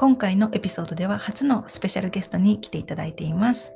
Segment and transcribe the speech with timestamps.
[0.00, 3.72] 今回のエピソードでは初のスペシャルゲストに来ていただいています。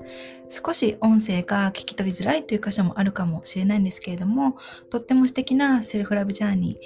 [0.51, 4.56] 少し音声が聞き取りづらいという箇所もあるかもしれないんですけれども、
[4.88, 6.77] とっても素敵なセルフラブジャーニー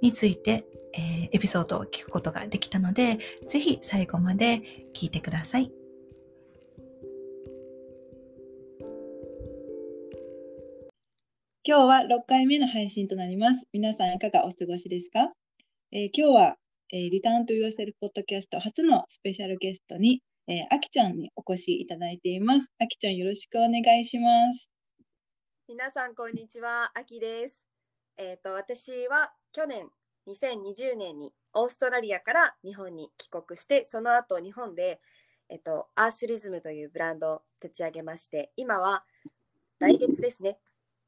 [0.00, 0.64] について、
[0.96, 4.62] えーエピソードを聞くことができたので、ぜひ最後まで
[4.94, 5.70] 聞いてください。
[11.62, 13.66] 今日は6回目の配信となります。
[13.74, 15.30] 皆さんいかがお過ごしですか、
[15.92, 16.56] えー今日は、
[16.90, 22.66] えー、リターンと Yourself ポッドキャスト初のスペシャルゲストに、えー、あきちゃんにお越しいただいています。
[22.78, 24.70] あきちゃんよろしくお願いします。
[25.68, 27.62] 皆さんこんにちは、あきです。
[28.16, 29.86] えっ、と私は去年
[30.28, 35.02] 2020年にオーストラリアから日本に帰国して、その後日本で
[35.50, 39.04] えっ、とアースリズムというブランドを立ち上げまして、今は
[39.78, 40.58] 来月ですね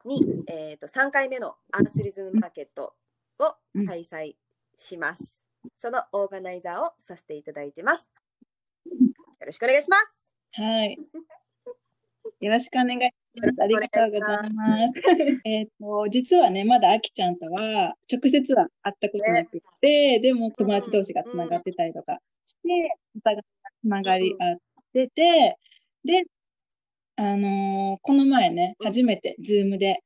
[0.05, 2.93] にえっ、と3回目のアースリズムマーケット
[3.38, 3.55] を
[3.87, 4.35] 開催
[4.77, 5.49] します。
[5.77, 8.13] そのオーガナイザーをさせていただいてます。
[8.87, 10.33] よろしくお願いします。
[10.52, 10.99] はい。
[12.41, 13.63] よろしくお願いします。
[13.63, 15.41] ありがとうございます。
[15.45, 22.59] えっと、実はね、まだあきちゃんとは直接は会ったことなくて、でも友達同士がつながってたりとかして、
[23.17, 23.43] お互いが
[23.83, 24.57] つながり合っ
[24.93, 25.57] てて、
[26.05, 26.24] で、
[27.17, 30.02] あのーこの前ね、うん初めてズームで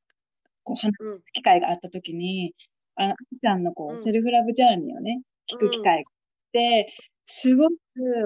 [0.65, 2.55] こう話うんす機会があったときに、
[2.97, 6.05] あきちゃんのこう、うん self-love journey をね、聞く機会があっ
[6.53, 6.93] て、
[7.27, 7.75] すごく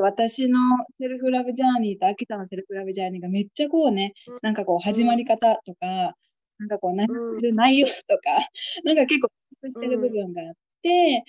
[0.03, 0.59] 私の
[0.99, 6.15] self-love journey とあきちゃんの self-love journey がめっちゃこうね、うんなんかこう始まり方とか、
[6.59, 8.49] なんかこう悩んでる内容とか、
[8.85, 9.29] なんか共通
[9.65, 11.25] してる部分があって、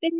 [0.00, 0.10] で、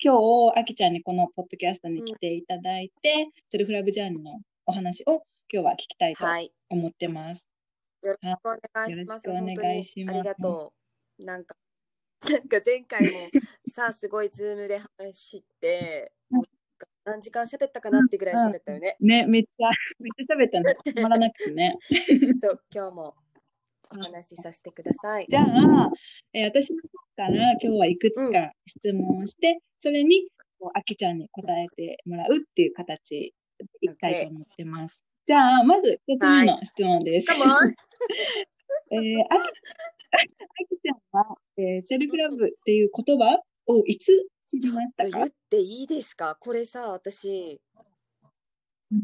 [0.00, 0.16] 今
[0.52, 6.52] 日、あきちゃんにこのポッドキャストに来ていただいて、 self-love journey のお話を今日は聞きたいとはい。
[6.68, 7.46] 思ってます。
[8.02, 9.28] よろしくお願いします。
[9.28, 10.72] よろしくお願いします本当にありがと
[11.18, 11.24] う。
[11.24, 11.56] なんか、
[12.32, 13.30] なんか前回も
[13.68, 16.42] さあすごいズームで話して、うん
[17.06, 18.96] 何時間喋ったかなってぐらい喋ったよね。
[18.98, 19.68] ね、めっちゃ、
[20.00, 21.76] めっちゃ喋ったの、止まらなくてね。
[22.40, 23.14] そう、今日も
[23.90, 25.26] お話しさせてください。
[25.28, 25.44] じゃあ、
[26.32, 30.26] えー私の方から今日はいくつか質問をして、それに
[30.72, 35.04] あきちゃんに答えてもらうっていう形でいきたいと思ってます。
[35.26, 37.30] じゃあ、まず一つ目の質問です。
[37.30, 37.74] Come on!
[38.92, 39.36] えーあ
[40.16, 44.06] きあきちゃんは、えーセルフラブっていう言葉をいつ
[44.46, 45.18] 知りましたか？
[45.18, 46.36] 言っていいですか？
[46.40, 47.60] これさ、私、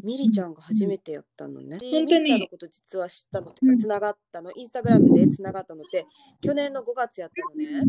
[0.04, 1.78] ミリちゃんが初めてやったのね。
[1.80, 3.78] 本当にミリちゃんのこと実は知ったのってうん。
[3.78, 6.06] つながったの、インスタグラムでつながったのって、
[6.42, 7.84] 去年の5月やったのね。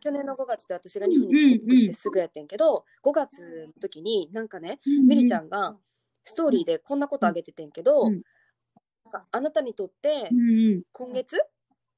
[0.00, 5.76] 去年の5月で私が日本に帰国してすぐやってんけど、5月の時になんかね、ミリちゃんが
[6.24, 8.22] ストーリーでこんなことあげててんけど、うん。
[9.04, 10.28] なんかあなたにとって
[10.92, 11.36] 今月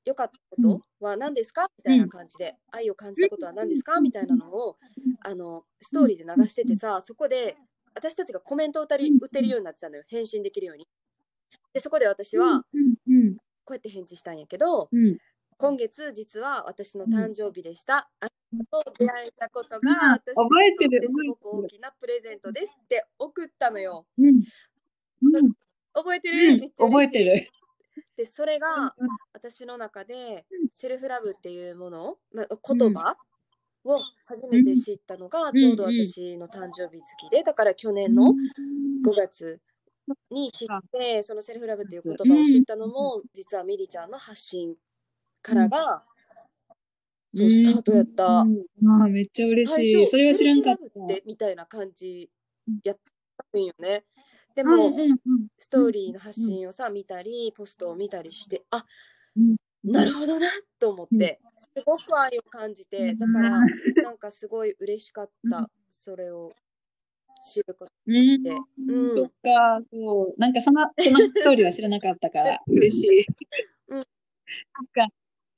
[0.05, 0.81] 良かったこと？
[1.05, 1.69] は何ですか？
[1.79, 4.01] みたいな感じで、愛を感じたことは何ですか？
[4.01, 4.77] みたいなのを
[5.23, 7.57] あのストーリーで流しててさ、そこで
[7.95, 10.89] 私たちがコメントを打たり打てるようになってたのよ、返信できるように。
[11.73, 12.65] で、そこで私はこ
[13.71, 15.19] うやって返事したんやけど、うん。
[15.59, 18.11] 今月実は私の誕生日でした。
[18.19, 19.83] あなたと出会えたことうん。
[19.83, 20.99] が私にと覚えてる。
[20.99, 24.05] ってすごく大きなプレゼントですって送ったのよ。
[24.19, 24.27] うん。
[24.27, 25.53] うん。
[25.93, 26.61] 覚えてる、うん。
[26.61, 27.49] めっちゃ覚えてる。
[28.17, 28.95] で、それが
[29.33, 33.17] 私の中でセルフラブっていうもの、まあ、言葉？
[33.85, 38.33] を初めて知ったのがんちょうど私の誕生日月で、だから去年の
[39.05, 39.61] 5月
[40.31, 44.77] に知って、そのセルフラブっていう言葉を知ったのも、実はミリちゃんの発信
[45.43, 46.05] からが、
[47.35, 48.43] そうスタートやった。
[48.43, 48.63] うん。
[49.01, 50.07] ああ、めっちゃ嬉しい。
[50.07, 50.79] それは知らんかった。
[50.79, 52.31] セルフラブってみたいな感じ
[52.85, 52.99] やっ
[53.53, 54.05] たんよね。
[54.55, 55.19] でうんも、うんうん。
[55.59, 58.85] ストーリーの発信をさ、見たり、ポストを見たりして、あ
[59.37, 59.57] うん。
[59.85, 60.47] なるほどな
[60.79, 63.51] と思って、すごく愛を感じて、だから、
[64.03, 66.53] なんかすごい嬉しかった、それを
[67.53, 68.51] 知ることうんで。
[68.51, 68.57] う、
[68.89, 69.11] うん。
[69.11, 69.15] ん。
[69.15, 70.41] そっか、そう。
[70.41, 73.27] なんかその、そのストーリーは知らなかったから、 嬉しい。
[73.89, 74.01] うん。
[74.01, 74.07] そ
[74.85, 75.09] っか。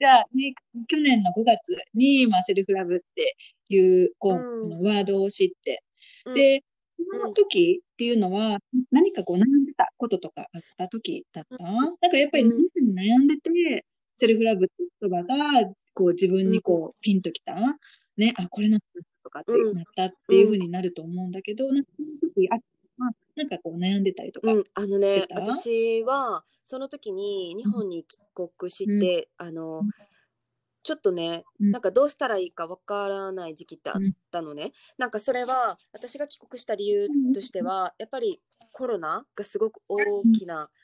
[0.00, 0.54] じゃあ、ね、
[0.88, 1.60] 去年の5月
[1.94, 3.36] に、まあ、セルフラブって
[3.68, 4.86] いう、こう、うん。
[4.86, 5.82] ワードを知って、
[6.24, 6.34] うん。
[6.34, 6.62] で、
[6.98, 8.58] その時っていうのは、
[8.90, 11.62] 何かこう悩んでたこととかあった時だった？
[11.62, 12.94] なんかやっぱりうん。
[12.94, 13.84] 悩んでて、
[14.18, 17.54] セルフラブって言葉が、こう自分にこうピンときた、
[18.16, 18.84] ね、あ、これなんだ
[19.24, 19.76] とかってうん。
[19.76, 22.56] なったっていうふうになると思うんだけど、なんかその時、あ、
[22.96, 24.52] まあなんかこう悩んでたりとか。
[24.52, 28.18] うん、あのね私はその時に日本に帰
[28.58, 29.82] 国して、あの、
[30.84, 31.70] ちょっとね、うん。
[31.72, 34.00] なんかどうしたらいいかわからない時期ってあっ
[34.30, 34.72] たのね。
[34.98, 38.40] なんかそれは私が帰国した理由としては、やっぱり
[38.70, 40.74] コロナがすごく大きな、うんうん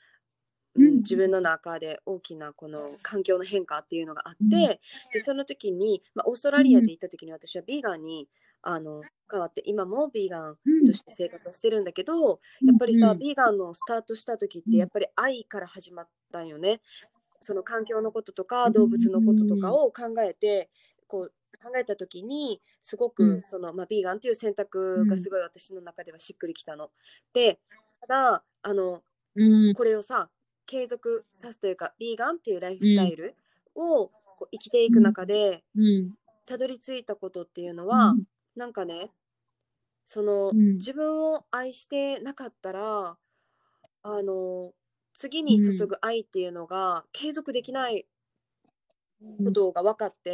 [0.73, 4.57] 自分の中で大きなこの環境の変化っていうのがあって、うん
[5.11, 8.29] でその時に、まあ、オーストラリアで行った時に私はビーガンに
[8.61, 10.85] あの変わって今もビーガンうん。
[10.85, 14.71] として生活をしてるんだけど、やっぱりさ、うんビーガンのスタートした時っうん。
[14.71, 16.79] てやっぱり愛から始まったんよね。
[17.41, 20.69] その環境のこととうんか動物のこととかを考えて
[21.07, 23.41] こう考えた時にすごくうん。
[23.43, 26.89] その、まあ、ビーガンっていう選択がすごい私の中ではしっくりきたの。
[27.33, 27.59] で
[28.01, 29.03] ただあの
[29.35, 29.73] うん。
[29.73, 30.29] これをさ
[30.65, 33.35] 継続さすというかビーガンっていうライフスタイル
[33.75, 36.15] をこう生きていく中でうん。
[36.45, 38.13] たどり着いたことっていうのは、
[38.57, 39.11] なんかね
[40.05, 40.73] その、うん。
[40.75, 43.17] 自分を愛してなかったら
[44.03, 44.73] あの
[45.13, 48.07] 次に注ぐ愛っていうのが継続できない
[49.43, 50.33] ことが分かって、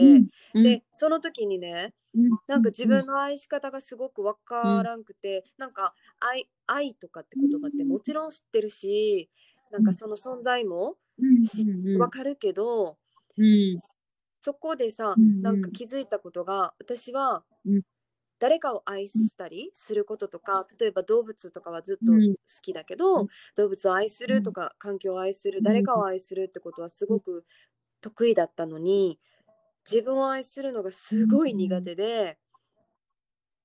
[0.53, 0.63] うん。
[0.63, 2.37] でその時にねうん。
[2.47, 9.29] なんか自分の愛し方がすごく分からんくて、なんか愛愛とかって言葉ってもちろん知ってるし
[9.71, 10.95] なんかその存在も
[11.93, 12.97] 分かるけど、
[13.37, 13.79] うん。
[14.41, 15.41] そこでさ、うん。
[15.41, 17.81] なんか気づいたことが私はうん
[18.39, 22.35] 誰かを愛したりすることとか例えば動物とかはずっとうん。
[22.47, 23.29] 好きだけど、うん。
[23.55, 27.45] 動物を愛するとか環境を愛する誰かを愛するってことはすごく
[28.01, 29.19] 得意だったのに
[29.89, 32.39] 自分を愛するのがすごい苦手で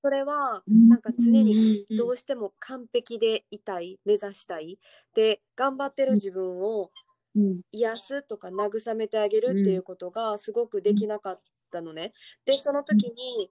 [0.02, 4.78] それはなんか常にどうしても完璧でいたい目指したい
[5.14, 6.90] で頑張ってる自分を
[7.34, 7.62] うん。
[7.72, 11.42] 癒すとか慰めてあげるっていうことがすごくできなかっ
[11.72, 12.12] たのね。
[12.46, 13.50] でその時に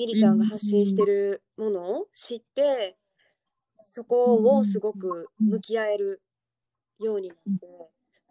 [0.00, 2.96] ミリちゃんが発信してるものを知って
[3.82, 6.22] そこをすごく向き合える
[6.98, 7.66] ようになって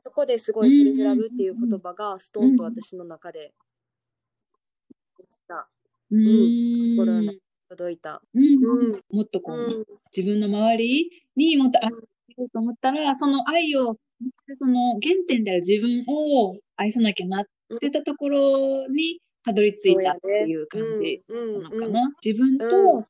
[0.04, 3.54] そこですごいセルフラブっていう言葉がストンと私の中で
[5.20, 5.70] 落ちた。
[6.12, 7.34] うん心の
[7.70, 8.20] 届いた。
[8.34, 8.44] うん。
[8.44, 9.02] うん。
[9.12, 9.86] もっとこう、うん。
[10.16, 13.96] 自分の周りにもっと愛をうと思ったら、その愛を、
[14.58, 17.46] その原点である自分を愛さなきゃなっ
[17.80, 22.12] てたところにたどり着いたっていう感じうんなのかな。
[22.24, 22.66] 自分と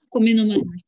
[0.10, 0.88] こう目の前の人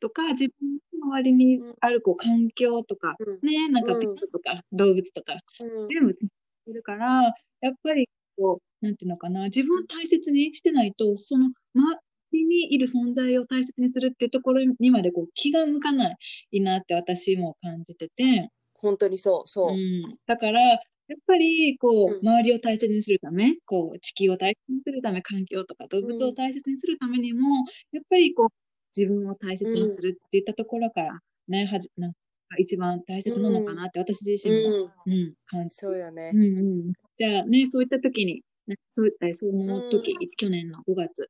[0.00, 3.48] とか、自分の周りにあるこう環境とか、うん。
[3.48, 5.88] ね、なんかペットとか動物とか、うん。
[5.88, 11.98] 全部つながってるから、やっぱりこう、なんていうのかな、自分を大切にしてないと、その周
[12.32, 16.16] りにいる存在を大切にするっていうところにまでこう気が向かな
[16.50, 19.72] いなって私も感じてて、本当にそうそう。
[19.72, 19.76] う。
[19.76, 28.48] ん、だから、やっぱりこう、うん周りを大切にするため、こう、地球を大切にするため、環境とか動物を大切にするためにも、やっぱりこう、
[28.96, 32.18] 自分を大切にするっていったところから、ね、はじ、なんか
[32.58, 36.36] 一番大切なのかなって私自身も、うん、うん、感じそうよねう。
[36.36, 36.92] んうん。
[37.18, 41.28] じゃあね、そういった時に、ねそういった、その時、去年の5月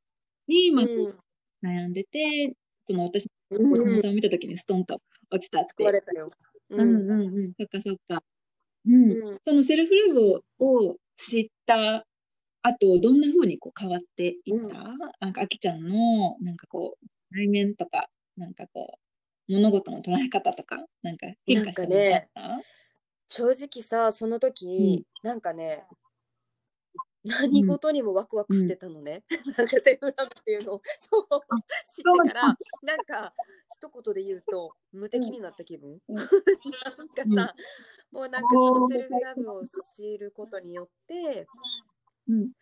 [0.48, 1.14] に、まあ、うん
[1.64, 2.54] 悩んでて、
[2.88, 6.28] その私うんの子供を見た時にストンと落ちたって救われたよ。
[6.70, 7.52] うんうんうん。
[7.56, 8.22] そっかそっか。
[8.86, 9.10] うん。
[9.12, 9.38] うん。
[9.46, 12.06] そのセルフラブを知った
[12.62, 14.98] 後、どんな風にこう変わっていった、うん。
[15.20, 17.06] なんか、あきちゃんの、なんかこう、
[17.36, 18.98] 内面とか、なんかこ
[19.48, 22.64] う、物事の捉え方とか、なんか変化したのがあった？
[23.30, 25.86] 正直さ、その時、なんかね、
[27.24, 29.24] 何事にもワクワクしてたのね。
[29.58, 31.28] なんかセルフラブっていうのをそう
[31.84, 33.34] 知ってから、なんか
[33.70, 36.00] 一言で言うと無敵になった気分？
[36.08, 36.16] うん。
[36.98, 37.56] なんかさ、
[38.12, 41.48] もうなんかそのセルフラブを知ることによって、
[42.28, 42.42] うん。
[42.42, 42.52] うん。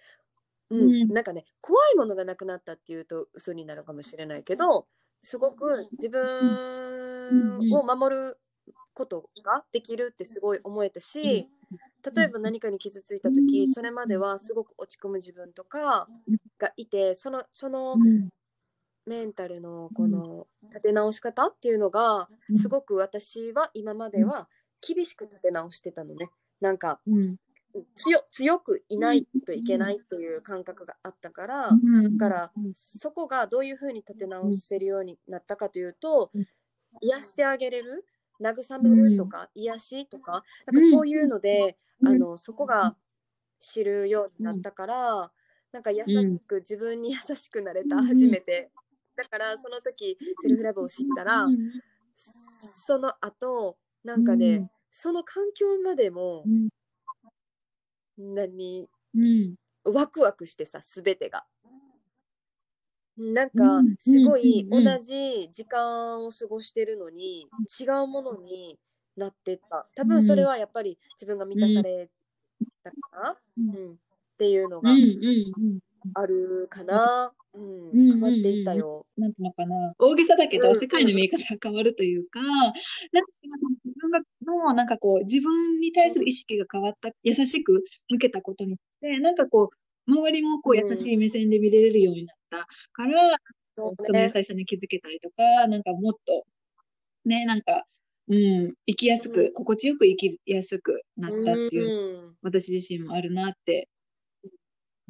[0.71, 1.13] うん。
[1.13, 4.87] なんかね怖いものがなくなったっていうと嘘になるかもしれないけど
[5.23, 8.41] すごく自分を守る
[8.95, 11.49] ことができるってすごい思えたし
[12.15, 16.11] 例えば何かに傷ついた時それまではすごく落ち込む自分とか
[16.59, 18.31] がいてそのそのうん。
[19.07, 22.55] メンタルのこの立て直し方っていうのがうん。
[22.55, 24.49] すごく私は今までは
[24.81, 26.31] 厳しく立て直してたのね。
[26.61, 27.37] なんかうん。
[27.95, 32.19] 強強くいないといけないっていう感覚があったから、うん。
[32.19, 32.73] だからうん。
[32.75, 36.47] そこがどういうふうに立て直せるようになったかというと、うん。
[37.01, 38.05] 癒してあげれる？
[38.41, 40.43] 慰めるとか、癒しとか？
[40.67, 42.09] なんかそういうので、うん。
[42.09, 42.97] あのそこが
[43.61, 45.31] 知るようになったから、
[45.71, 48.07] なんか優しく、自分に優しくなれたうん。
[48.07, 48.73] 初めて。
[49.15, 51.57] だからその時セルフラブを知ったら、うん。
[52.17, 56.71] その後なんかね、その環境までもうん。
[58.19, 58.88] 何？
[59.14, 59.57] うん。
[59.85, 61.47] ワクワクしてさ全てが。
[63.16, 64.97] なんかうんすごいうんうん。
[64.97, 68.78] 同じ時間を過ごしてるのに違うものに
[69.16, 69.88] なってった。
[69.95, 72.09] 多分それはやっぱり自分が満たされ
[72.85, 73.69] たから、うん。
[73.76, 73.95] うん。
[73.95, 73.97] っ
[74.38, 75.80] ていうのがうんうんうん。
[76.14, 79.07] あるかな、うんうん変わっていったよ。
[79.16, 83.30] なんていうのかな、大げさだけど、うん世界の見え方が変わるというか、なんか
[83.85, 89.71] 自分がの、なんかこう、自分に対する意識が変わった、優しく向けたことによって、なんかこ
[90.07, 93.37] う、周りもこううん優しい目線で見れるようになったから、
[93.76, 94.30] そう人の優ね。
[94.30, 96.47] しさに気づけたりとか、なんかもっと、
[97.25, 97.85] ね、なんか、
[98.28, 101.92] うん、生きやすく、うん心地よく生きやすくなったっていう、
[102.26, 102.37] うん。
[102.42, 103.88] 私自身もあるなって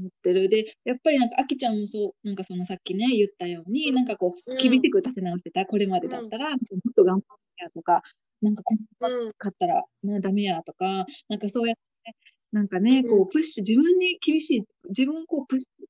[0.01, 0.49] 思ってる。
[0.49, 4.59] で、やっぱりなんか、あきちゃんもそう、なんかそのさっきね、言ったように、なんかこう、うん。
[4.59, 6.59] 厳しく立て直してた、これまでだったら、もっ
[6.97, 7.23] と頑張っ
[7.57, 8.03] てやとか、
[8.43, 8.79] なんかこん。
[9.01, 11.83] なったら、ね、ダメやとか、なんかそうやって、
[12.53, 15.87] なんかね、こうプッシュ、自分に厳しい、自分をこう、プッシュ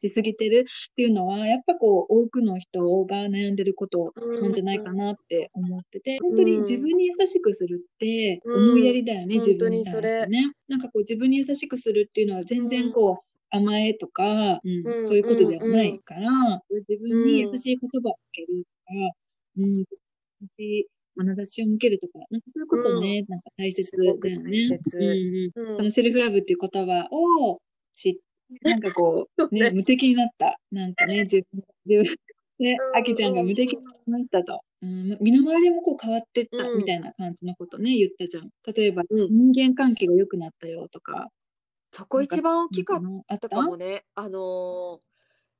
[0.00, 8.70] しすぎてるっていうのは、やっぱこう、多くの人が悩んでることなんじゃないかなって思ってて、本当に自分に優しくするって、うん。
[8.70, 10.28] 思いやりだよね、うん自分に対本当にそれ。
[10.68, 16.30] なんかこう、自分に優しくするっていうのは全然こう、甘えとか、うんうんそういうことではないから、
[16.70, 19.14] 自分に優しい言葉をかけるとか、
[19.58, 19.84] うん、優
[20.56, 20.86] しい
[21.24, 24.20] 眼差しを向けるとか、なんかそういうことね、なんか大切だよね。
[24.20, 24.98] 大切。
[24.98, 25.76] うんうんうん。
[25.76, 27.60] そのセルフラブっていう言葉を
[27.94, 28.20] 知って、
[28.70, 29.70] なんかこう、 ね。
[29.70, 30.58] ね、無敵になった。
[30.70, 34.60] なんかね、自分、自分、あきちゃんが無敵になりましたと。
[34.80, 36.78] うん、身の回りもこう変わってったうん。
[36.78, 38.50] みたいな感じのことね、言ったじゃん。
[38.72, 39.52] 例えば、うん。
[39.52, 41.28] 人間関係が良くなったよとか。
[41.90, 43.02] そこ一番大きかっ
[43.40, 43.56] たた？
[43.56, 44.04] かもね。
[44.14, 45.08] あのー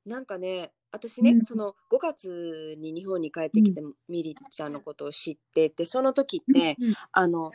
[0.06, 1.40] なんかね、私ね、うん。
[1.42, 7.52] その5月に日本に帰ってきて、ミリちゃんのことを知ってて、その時って、うんあの、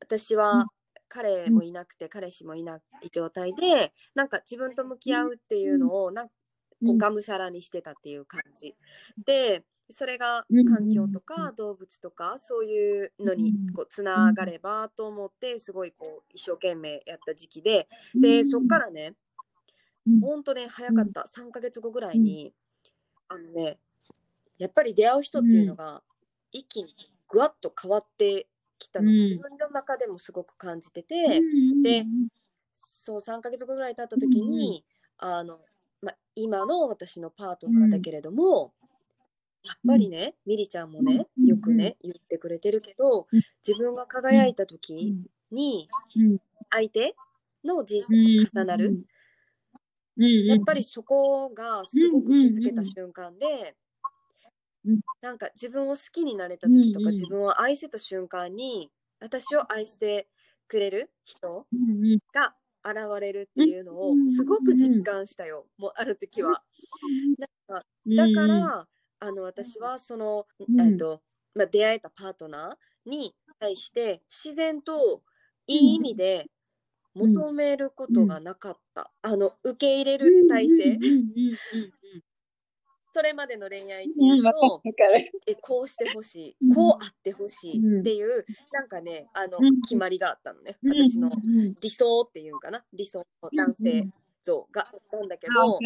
[0.00, 0.60] 私うん。
[0.60, 0.68] は
[1.08, 6.34] 彼もいなくて、彼氏もいない状態で、なんか自分と向き合うっていうのを、なんか
[6.84, 6.98] こううん。
[6.98, 8.76] がむしゃらにしてたっていう感じ。
[9.26, 19.14] で、それがうん環境とうか動物とかそういうのにうんこうつながればと思ってすごいこう一生懸命やった時期ででそっからね
[20.06, 20.20] うん。
[20.20, 21.26] ほんとね早かった。
[21.28, 22.52] 3ヶ月後ぐらいに
[23.28, 23.78] あのね
[24.58, 26.02] やっぱり出会う人っていうのが
[26.52, 26.94] 一気に
[27.28, 28.48] ぐわっと変わって
[28.78, 29.10] きたの。
[29.10, 29.20] うん。
[29.22, 32.04] 自分の中でもすごく感じててうんで
[32.74, 34.84] そう3ヶ月後ぐらい経った時に
[35.18, 35.60] あの、
[36.00, 38.72] ま、今の私のパートナーだけれども、
[39.64, 41.44] やっぱりね、ミリちゃんもね、うん。
[41.44, 44.66] よくね、言ってくれてるけどうん、自分が輝いた
[45.00, 45.26] う時ん。
[45.50, 46.38] に、うん。
[46.70, 47.16] 相手
[47.64, 48.16] の人うん。
[48.16, 48.98] 生が重なる。
[50.48, 53.76] やっぱりそこがすごく気づけた瞬間で
[54.84, 58.90] うん、なんか自分を好きになれた時とか、自分を愛せた瞬間に、
[59.20, 60.28] 私を愛して
[60.66, 61.66] くれる人
[62.32, 66.64] が現れるっていうのをうんすごく実感したよ、もうある時は。
[67.38, 67.46] な
[67.78, 68.88] んかだから、
[69.22, 70.80] あの私はその、うん。
[70.80, 71.22] えっと
[71.54, 75.22] まあ、出会えたパートナーに対して自然と
[75.68, 76.46] いい意味で
[77.14, 77.32] うん。
[77.32, 81.04] 求めることがなかった、あの受け入れる体制、うん。
[81.04, 81.12] うん。
[81.12, 82.22] うん。
[83.14, 84.36] それまでの恋愛ってうんうん。
[84.38, 84.68] いうわかる。
[84.68, 85.30] と、わかる。
[85.46, 86.74] えこうしてほしい、うん。
[86.74, 87.96] こうあってほしうん。
[87.98, 89.80] いっていう、なんかねあのうん。
[89.82, 91.60] 決まりがあったのね、私のうん。
[91.60, 91.74] うん。
[91.80, 92.82] 理想っていうんかな。
[92.94, 94.08] 理想の男性
[94.44, 95.78] 像があったんだけあど、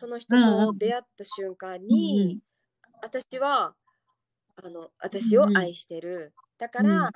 [0.00, 2.40] その人と出会った瞬間に、
[3.02, 3.74] 私は
[4.56, 7.10] あの私を愛してる、だから、うん。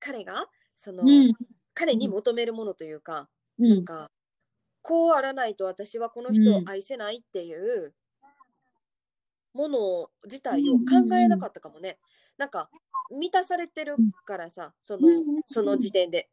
[0.00, 0.46] 彼が
[0.76, 1.32] その、うん。
[1.72, 3.28] 彼に求めるものというか、
[3.60, 3.68] うん。
[3.68, 4.10] なんか
[4.82, 7.94] こうあらないと私はこの人を愛せないっていう
[9.54, 11.98] もの自体を考えなかったかもね。
[12.36, 12.68] なんか
[13.12, 15.24] 満たされてるからさそのうん。
[15.46, 16.28] その時点で。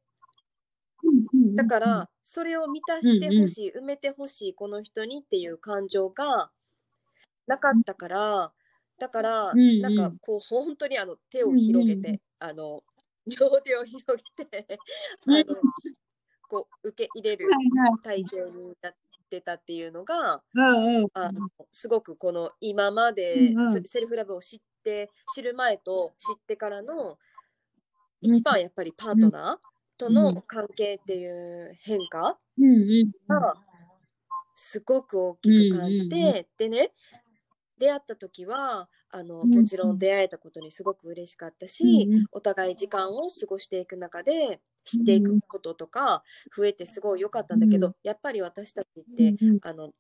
[1.58, 6.52] うんだから、それを満たしてほしい、埋めてほしい、この人にっていう感情が
[7.48, 8.54] なかったから、
[9.00, 12.84] だから、なんかこう、本当にあの手を広げて、あの、
[13.28, 14.82] 両手を広げて、
[15.28, 15.44] あの、
[16.50, 17.60] こう、受け入れる
[18.04, 18.96] 体制になっ
[19.30, 21.08] てたっていうのが、うんうん。
[21.14, 23.54] あのすごくこの今まで
[23.86, 27.18] セルフラブを知って知る前と知ってからの
[28.22, 32.38] 一番やっぱりパートナーとの関係っていう変化
[33.28, 33.56] が
[34.56, 36.92] すごく大きく感じてでね
[37.78, 46.24] 出会った時はあのうんもちろん出会えたことにすごく嬉しかったしお互い時間を過ごしていく中で知っていくこととか
[46.56, 49.92] 増えてすごい良かったんだけうどやっぱり私たちってうんあの、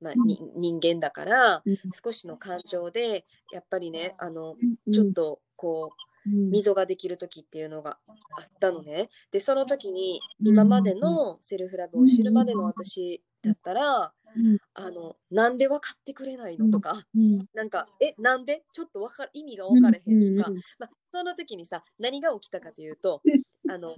[0.00, 1.78] まあ、に人間だからうん。
[2.04, 4.56] 少しの感情でやっぱりねあの
[4.86, 9.10] うんちょっとこううん溝ができる時っていうのがあったのね。
[9.30, 10.48] でその時にうん。
[10.48, 14.58] 今までのセルフラブを知るまでの私だったらうん。
[14.74, 17.46] あのなんで分かってくれないのとかうん。
[17.54, 18.64] なんかえなんで？
[18.72, 23.22] ちょっとわかる意味が分からへんとかまあ、その時にさ何が起きたかというと
[23.68, 23.94] あの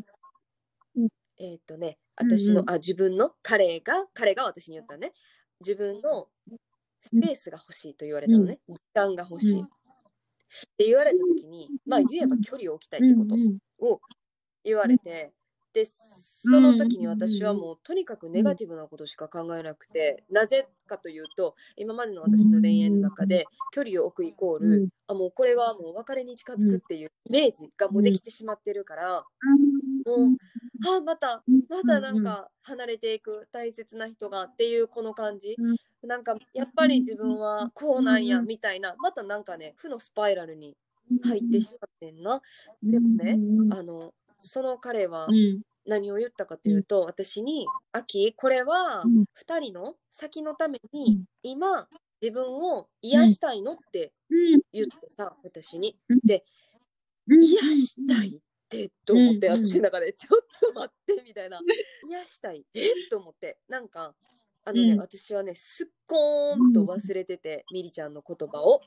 [0.96, 1.08] うん。
[1.38, 5.12] えーっとね私の、あ自分の彼が彼が私に言ったね。
[5.60, 6.28] 自分の
[7.00, 9.68] スペースが欲しいと言われたのね、時間が欲しい、うん
[10.46, 13.34] って言われた時にまあ言えば距離を置きたいってこと
[13.86, 14.00] を
[14.64, 15.32] 言われて
[15.72, 15.84] で
[16.48, 29.24] その時に私はもうとにかくネガティブなことしか考えなくて、なぜかというと今までの私の恋愛の中で距離を置くイコール、あもうこれはもう別れに近づくっていうイメージがもうできてしまってるから、
[30.06, 35.56] もうあまたまたなんか離れていく大切な人がっていうこの感じ、
[36.06, 38.94] なんかやっぱり自分はこうなんやみたいな。
[38.98, 40.76] またなんかね負のスパイラルに
[41.22, 42.40] 入ってしまってんな。
[42.82, 43.38] でもね
[43.70, 45.28] あのその彼は
[45.86, 49.24] 何を言ったかというと、私に「アキこれはうん。
[49.34, 51.88] 2人の先のために今
[52.20, 54.12] 自分を癒したいの?」って
[54.72, 55.96] 言ってさ私に
[57.28, 61.60] 「癒したいって」と思って私の中で「ちょっと待って」みたいな
[62.08, 62.88] 「癒したいえ？
[63.10, 63.58] と思って。
[63.68, 64.14] なんか
[64.66, 65.00] あのね、うん。
[65.00, 68.82] 私はねすっこーんと忘れてて、ミリちゃんの言葉を。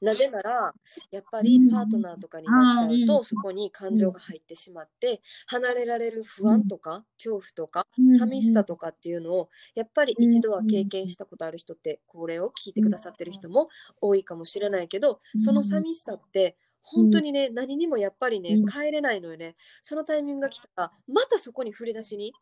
[0.00, 0.74] なぜなら
[1.12, 1.70] やっぱりうん。
[1.70, 3.24] パートナーとかになっちゃうと、あーうん。
[3.24, 13.68] そこに感情が入ってしまって離れられる不安とか、恐怖とか、うん寂しさとかっていうのをやっぱり一度は経験したことある人ってこれを聞いてくださってる人も
[14.00, 18.70] 多いかもしれないけど、その寂しさって本当にね、何にもやっぱりね、うん。
[18.70, 19.56] 変えれないのよね。
[19.80, 22.34] そのタイミングが来たらまたそこに振り出しに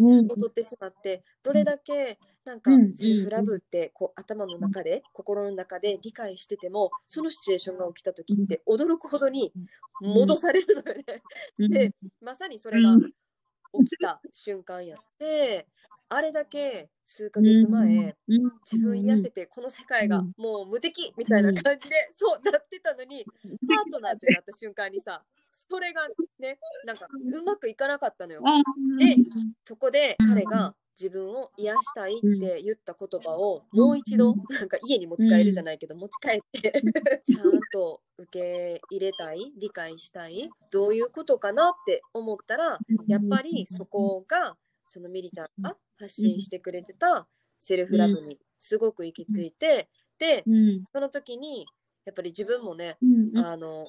[0.00, 2.96] 戻ってしまってどれだけなんかうん。
[2.96, 9.52] セルフラブってこう頭の中で心の中で理解しててもそのシチュエーションが起きた時って驚くほどに
[10.00, 10.94] 戻されるのよ
[11.58, 11.68] ね。
[11.68, 15.66] でまさにそれが起きた瞬間やって
[16.12, 18.16] あれだけ数ヶ月前
[18.70, 26.02] 自分癒せてこの世界がもう無敵みたいな感じでそうなってたのにパートナーってなった瞬間にさそれが
[26.40, 28.42] ねなんかうまくいかなかったのよ。
[28.98, 29.16] で
[29.64, 36.82] そこで彼が自分を癒したいって言った言葉をもう一度なんか家に持ち帰るじゃないけど持ち帰って
[37.24, 50.44] ちゃんと受け入れたい理解したいどういうことかなって思ったらやっぱりそこがそのミリちゃんが発信してくれてたセルフラブにすごく行き着いてで
[50.92, 51.66] その時に
[52.04, 52.96] やっぱり自分もね
[53.36, 53.86] あの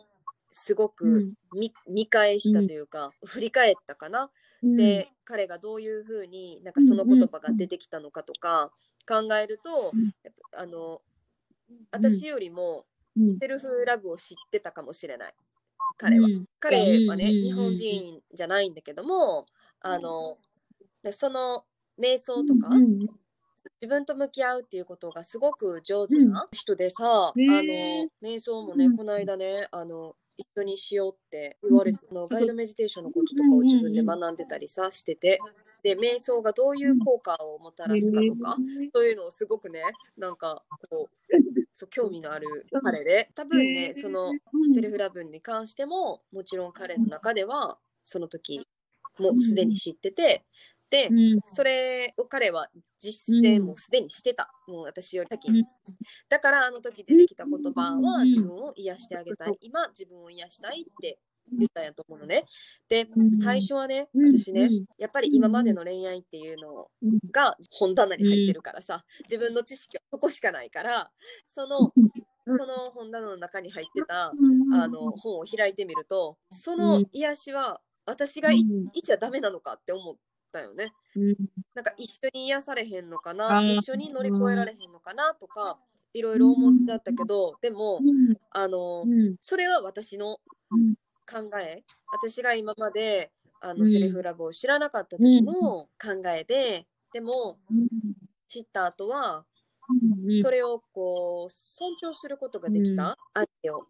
[0.51, 4.29] すごく見見返したというか振り返ったかな？
[4.63, 8.71] で彼がどういうふうになんかその言葉が出てきたのかとか
[9.07, 9.91] 考えると
[10.55, 11.01] あの
[11.91, 12.85] 私よりも
[13.39, 15.33] セルフラブを知ってたかもしれない。
[15.97, 16.27] 彼は。
[16.59, 19.45] 彼はね日本人じゃないんだけども
[19.79, 20.37] あの
[21.01, 21.65] でその
[22.01, 22.69] 瞑想とか
[23.79, 35.39] 自分と向き合うっていうことがすごく上手な人でさ、うんあの瞑想もね、うんこの間ねあの一緒にしようって言われて、そのガイドメディテーションのこととかを自分で学んでたりさしてて。
[35.83, 38.55] で瞑想がどういう効果をもたらすかとか、
[38.93, 39.81] そういうのをすごくね
[40.15, 41.27] なんかこう
[41.73, 43.31] そう興味のある彼で。
[43.33, 44.31] 多分ねその
[44.75, 48.67] セルフラブに関してももちろん彼の中ではその時
[49.17, 50.43] もうすでに知ってて
[50.91, 51.09] で
[51.45, 52.67] それを彼は
[52.99, 55.63] 実践もすでにしてた、もう私より先に。
[56.29, 61.17] だからあの時出てきた言葉は自分を癒してあげたい、今自分を癒したいって
[61.53, 62.45] 言ったんやと思うのね。
[62.89, 63.07] で、
[63.41, 66.89] 最初はね、私ね、やっぱり今までの恋愛っていうの
[67.31, 71.09] が本棚に入ってるからさ、自分の知識はそこしかないから、
[71.47, 71.93] その、
[72.45, 74.31] その本棚の中に入ってた
[74.73, 78.59] あの本を開いてみると、その癒しは私がい
[78.93, 80.15] いちゃダメなのかって思っ
[80.51, 80.93] たよね。
[81.73, 83.63] なんか一緒に癒されへんのかな？
[83.71, 85.33] 一緒に乗り越えられへんのかな？
[85.35, 85.79] とか
[86.13, 88.01] いろいろ思っちゃったけどでも
[88.51, 89.05] あの
[89.39, 90.37] それは私の
[91.29, 91.83] 考え。
[92.11, 93.79] 私が今まであうん。
[93.79, 95.89] のセルフラブを知らなかった時の考
[96.35, 97.57] えででも
[98.47, 99.45] 知った後は
[100.41, 103.85] それをこう尊重することができた相手を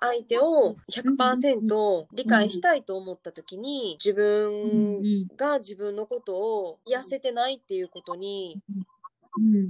[0.00, 8.60] 相手を100%理解したいと思った時に自分が自分のことを癒せてないっていうことに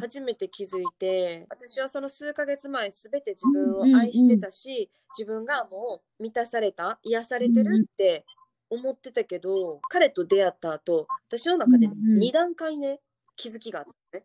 [0.00, 8.24] 初めて気づいて私はその数ヶ月前全て自分を愛してたし自分がもう満たされた癒されてるって
[8.70, 12.22] 思ってたけど彼と出会った後私の中で、ねうんうん。
[12.22, 13.00] 2段階ね
[13.36, 14.24] 気づきがあったね。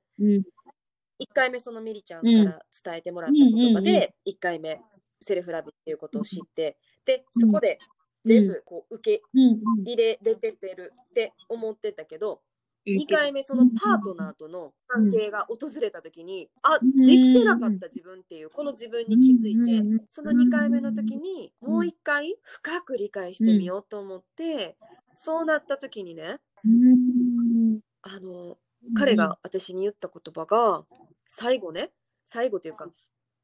[1.21, 4.81] 1回目そのミリちゃんから伝えてもらった言葉で1回目
[5.21, 7.79] セルフラブっていうことを知ってでそこで
[8.25, 9.21] 全部こう受け
[9.85, 12.41] 入れれててるって思ってたけど
[12.87, 24.75] 2回目そのパートナーとの関係が訪れた時にあできてなかった自分っていうこの自分に気づいてその2回目の時にもう1回深く理解してみようと思って
[25.13, 26.39] そうなった時にね
[28.01, 28.57] あの
[28.95, 30.83] 彼が私に言った言葉が
[31.27, 31.91] 最後ね
[32.25, 32.87] 最後というか、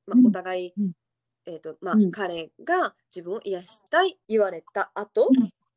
[0.07, 0.91] まあ、お互い、うん
[1.47, 2.11] えーとまあうん。
[2.11, 5.29] 彼が自分を癒したい言われた後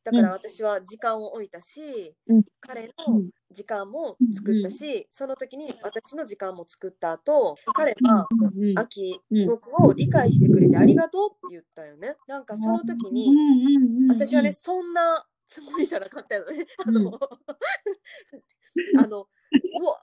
[0.03, 2.43] だから私は時間を置いたし、うん。
[2.61, 3.31] 彼のうん。
[3.53, 8.29] 時間も作ったし、その時に私の時間も作った後彼は
[8.77, 12.17] 秋、うん僕を理解してくれてありがとうって言ったよね。
[12.29, 13.35] なんかその時に、
[14.09, 16.65] 私はね、そんなつもりじゃなかったよね。
[16.87, 17.19] あの、
[18.99, 19.27] あの、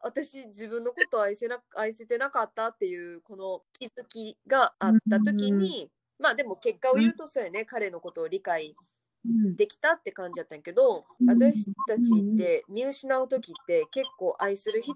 [0.04, 8.76] 私自分のことを愛せな愛せてなかったっていうこの気づきがあった時に、まあでも結果を言うとそうやね、彼のことを理解うん
[9.56, 12.00] できたって感じだったんやけど、うん私たち
[12.34, 14.96] って見失う時って結構愛する人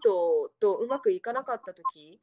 [0.60, 2.20] とうまくいかなかった時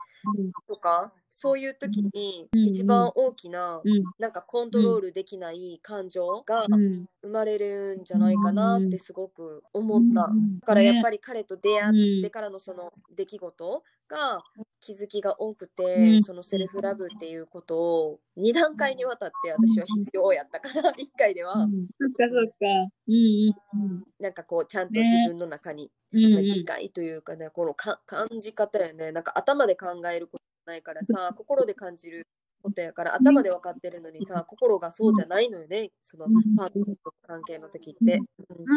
[0.66, 2.60] とかそういう時にうん。
[2.66, 4.02] 一番大きなうん。
[4.18, 7.06] なんかコントロールできない感情がうん。
[7.22, 10.30] 生まれるんじゃないかなってすごく思った。
[10.60, 14.42] だからやっぱり彼と出会ってからのその出来事が
[14.80, 16.22] 気づきが多くて、うん。
[16.22, 21.54] そのセルフラブっていうことを2段階にわたって私は必要やったから 1回では。
[21.54, 21.86] うん。
[21.98, 22.66] そっかそっか。
[23.08, 25.02] うんうんなんかこうちゃんとね。
[25.02, 26.42] 自分の中にうんうん。
[26.42, 29.12] 理解というかねこのか感じ方やね。
[29.12, 32.26] なんか頭で考えることないからさ心で感じる
[32.62, 35.90] ことやから頭で分かってるのにさ心がそうじゃないのよね。
[36.02, 38.18] そのパートナーとの関係の時って。
[38.18, 38.74] う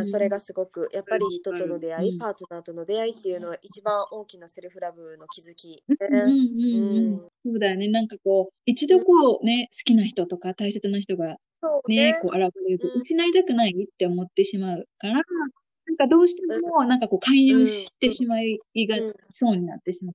[0.00, 5.82] んそれがすごくやっぱり人との出会い、うんパートナーとの出会いっていうのは一番大きなセルフラブの気づき。
[5.88, 7.18] うんうんうんうん。
[7.44, 7.88] そうだよね。
[7.88, 13.00] なんかこう、一度こうね、好きな人とか大切な人がそうね、こう現れるとうん。
[13.00, 19.12] 失いたくないって思ってしまうから、なんかどうしてもなんかこう介入してしまいがうん。
[19.34, 20.14] そうになってしまう。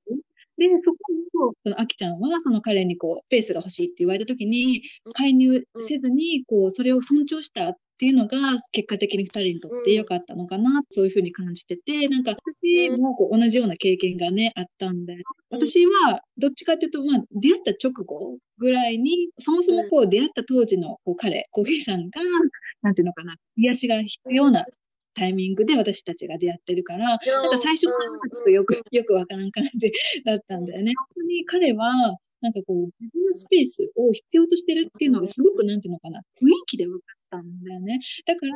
[0.58, 15.22] で、そこを、そのあきちゃんはその彼にこう、ペースが欲しいって言われた時にうん、介入せずに、こう、それを尊重したっていうのが、結果的に二人にとって良かったのかな、そういうふうに感じてて、なんか私もこう同じような経験がね、あったんで、うん。
[15.52, 22.22] 私はどっちかっていうと、まあ、出会った直後ぐらいに、そもそもこう出会った当時のこう彼、コーヒーさんが、
[22.82, 24.66] なんていうのかな、癒しが必要な
[25.13, 29.91] タイミングで私たちが出会ってるから、なんか最初からはちょっとよく、よくわからん感じ
[30.26, 30.93] だったんだよね。
[30.97, 31.91] 本当に彼は、
[32.41, 37.99] なんかこう、自分のスペースを必要としてるっていうのがすごくなんていうのかな、雰囲気で分かったんだよね。
[38.26, 38.54] だから、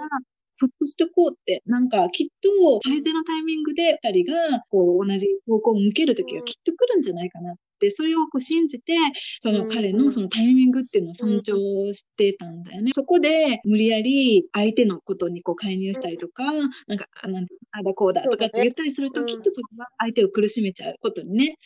[0.58, 8.96] そっとしとこうって、なんかきっと最低のタイミングで二人がこう同じ方向を向けるときがきっと来るんじゃないかなって、それをこう信じて、
[9.42, 12.92] その彼のそのタイミングっていうのを尊重してたんだよね。
[12.96, 16.52] そこで無理やり相手のことにこう介入したりとか、
[16.88, 21.58] なんか、あなんあだこうだとかって言ったりすると、うんきっとそれは相手を苦しめちゃうことにね、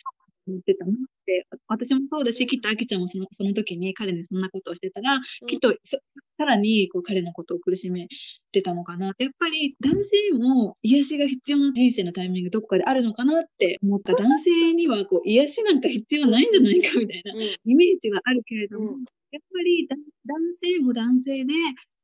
[0.46, 0.94] 言ってたなっ
[1.26, 5.98] て、私もそうだし、きっとあきちゃんもそのその時に彼にそんなことをしてたら、きっとそ
[6.38, 8.08] さらにこう彼のことを苦しめ
[8.52, 9.06] てたのかな。
[9.18, 14.14] やっぱり男性も癒しが必要な人生のタイミングどこかであるのかなって思った。
[14.14, 17.42] 男性にはこう癒しなんか必要ないんじゃないかみたいなうん。
[17.70, 19.04] イメージがあるけれども、うん。
[19.30, 21.52] やっぱりだ男性も男性で、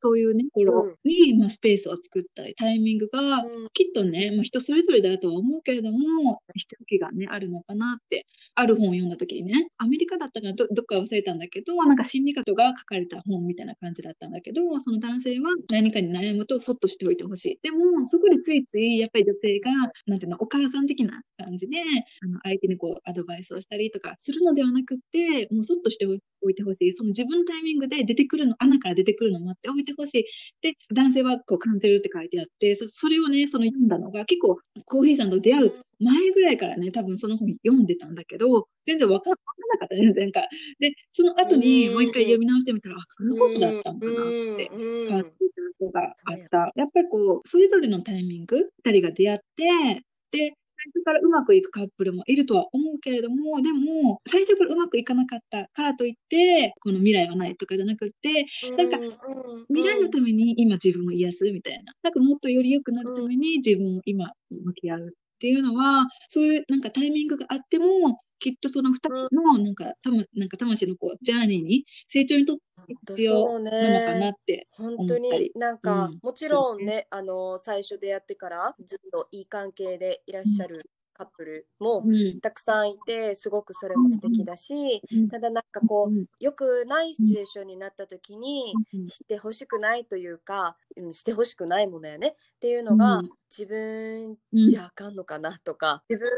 [0.02, 17.58] そういうね、うん頃に、まあ、スペースを作ったり、タイミングが、うんきっとね、まあ、人それぞれだとは思うけれども、必要がね、あるのかなって、ある本を読んだ時にね、アメリカだったかどどっか忘れたんだけど、なんか心理学が書かれた本みたいな感じだったんだけど、その男性は何かに悩むとそっとしておいてほしい。
[17.62, 19.70] でも、そこでついつい、やっぱり女性が、
[20.06, 21.78] なんていうの、お母さん的な感じで、
[22.22, 26.06] あの相手にこう、アドバイスをしたりとかするのではなくって、もうそっとして
[26.42, 26.92] おいてほしい。
[26.92, 30.24] その自分のタイミングで出てくるの、穴から出てくるのを待っておいてほしい。
[30.62, 39.36] で、男性はこう感じるって書いてあって、そそれをね、その読んだのが結構コーヒーさんと出会う前ぐらいからね、多分その本読んでたんだけど、全然わかんな
[39.78, 40.48] かったね、前回。
[40.78, 45.36] で、その後にもう一回読み直してみたら、あ、そういうことだったんだなってうん感じた
[45.78, 46.72] ことがあった。
[46.76, 61.94] やっぱりこう、それぞれのタイミング、二人が出会って、で、最初からうまくいくカップルもいるとは思うけれども、でも、最初からうまくいかなかったからといって、この未来はないとかじゃなくって、なんかうん未来のために今自分を癒すみたいな。
[62.02, 74.66] なんかもっとより良くなるために自分を今向き合うっていうのは、そういうなんかタイミングがあっても、きっとその二人のなんか、たま、なんか魂のこう、ジャーニーに、成長にとって必要なのかなって。
[74.72, 76.18] 本当になんか、うん。
[76.22, 82.40] もちろんねあの最初出会ってからずっといい関係でいらっしゃるカップルもうん。
[82.40, 85.28] たくさんいてすごくそれも素敵だし、うん。
[85.28, 92.28] ただなんかこう、うん良くないシチュエーションになった時に、うんしてほしくないというか、うん、してほしくないものやね。
[92.28, 93.30] っていうのが、うん。
[93.50, 94.66] 自分うん。
[94.66, 96.28] じゃあかんのかなとか自分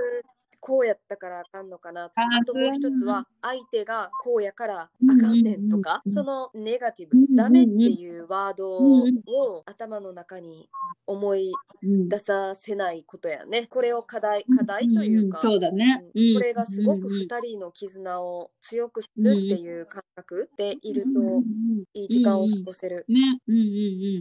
[0.60, 2.04] こうやったからあかんのかな。
[2.04, 4.88] ああともう一つは相手がこうやからあ
[5.20, 10.68] かんねんとか、うんそのネガティブ、うんダメっていうワードを頭の中に
[11.06, 13.66] 思いうん出させないことやね。
[13.66, 16.04] これを課題課題というか、んそうだね。
[16.34, 21.20] これがすごくうんうん2人の絆を強くするっていう感覚でいると
[21.94, 23.04] いい時間を過ごせる。
[23.08, 23.64] ね、うんうんう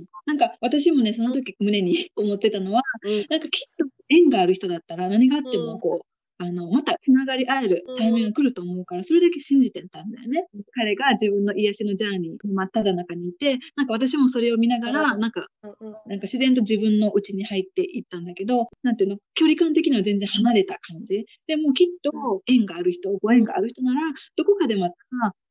[0.02, 0.06] ん。
[0.25, 3.25] なんか私もね、その時胸に 思ってたのは、うん。
[3.30, 6.06] なんかきっと縁がある人だったら何があってうんもこう、
[6.41, 10.45] あの、またつながり合えるタイミングが来ると思うから、それだけ信じてたんだよね。
[10.73, 15.19] 彼が自分の癒しのジャーニー真っ只中にいて、なんか私もそれを見ながら、うん。
[15.19, 21.25] なんか、なんか自然と自分の内に入っていったんだけど、なんていうの、距離感的には全然離れた感じ。
[21.45, 23.99] でもきっと縁がある人、ご縁がある人なら、
[24.38, 24.95] どこかでまた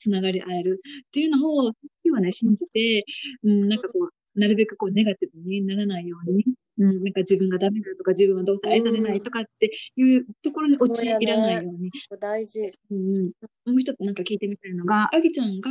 [0.00, 1.72] つながり合えるっていうのを、
[2.02, 3.04] 今はね、信じて、
[3.44, 6.44] うん、なんかこう、なるべくこう、ネガティブにならないように、
[6.78, 12.70] うん、なんか自分がダメだとか、自分はどうせ愛されないとかっていうところに陥らないように、大事。
[12.90, 12.96] うん。
[12.96, 13.24] うん。
[13.24, 15.70] もう一つなんか聞いてみたいのが、あきちゃんが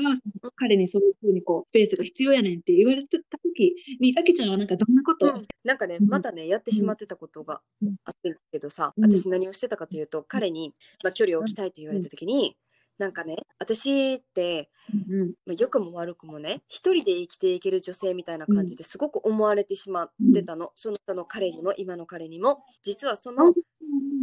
[0.56, 6.08] 彼にそういうふうにこう、スペースが必要やねんって言われてた時に、あきちゃんはなんかどんなことを、なんかね、うん。
[6.08, 7.96] またね、やってしまってたことがうん。
[8.04, 12.58] あってんけどさ、うん私何をしてたかというと、彼に、まあ、距離を置きたいと言われた時に、
[12.98, 14.70] なんかね、私って、
[15.10, 20.72] うんまあ、良くも悪くもね、一人で生きていける女性みたいな感じですごく思われてしまってたの。
[20.76, 22.64] その他の彼にも、今の彼にも。
[22.82, 23.54] 実はその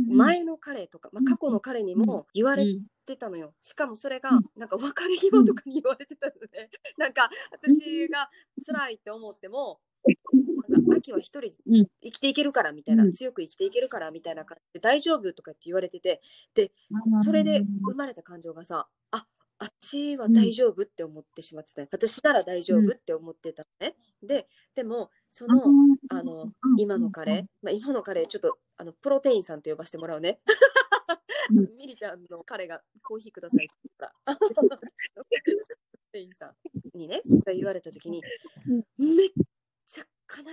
[0.08, 2.64] 前の彼とか、まあ、過去の彼にも言われ
[3.06, 3.52] てたのよ。
[3.60, 6.70] しかもそれがうん、なんか別れ際とかに言われてたのね。
[6.98, 8.28] なんか私が
[8.66, 9.80] 辛いって思っても、
[10.96, 11.86] 秋は一人でうん。
[12.02, 13.12] 生きていけるからみたいな、うん。
[13.12, 16.20] 強く生きていけるからみたいな感じで大丈夫とかって言われてて、
[17.24, 19.26] それで生まれた感情がさ、あ
[19.58, 23.94] 私は大丈夫って思ってしまってたよ、私なら大丈夫って思ってたのね。
[24.22, 25.62] で、でも、その、
[26.10, 30.40] あの、今の彼、まあ、今の彼、ちょっとあのプロテインさんと呼ばせてもらうね。
[31.50, 31.66] うん。
[31.78, 33.66] ミリちゃんの彼がコーヒーください。
[33.66, 34.36] って言ったら。
[34.36, 34.54] プ
[35.16, 35.24] ロ
[36.12, 36.54] テインさん
[36.98, 38.22] にね、それ言われたときに、
[38.98, 39.30] めっ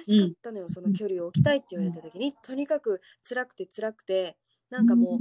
[0.03, 4.37] しかったのよ、その距離を置きたいって言われたときに、とにかく辛くて辛くて、
[4.69, 5.19] なんかもう、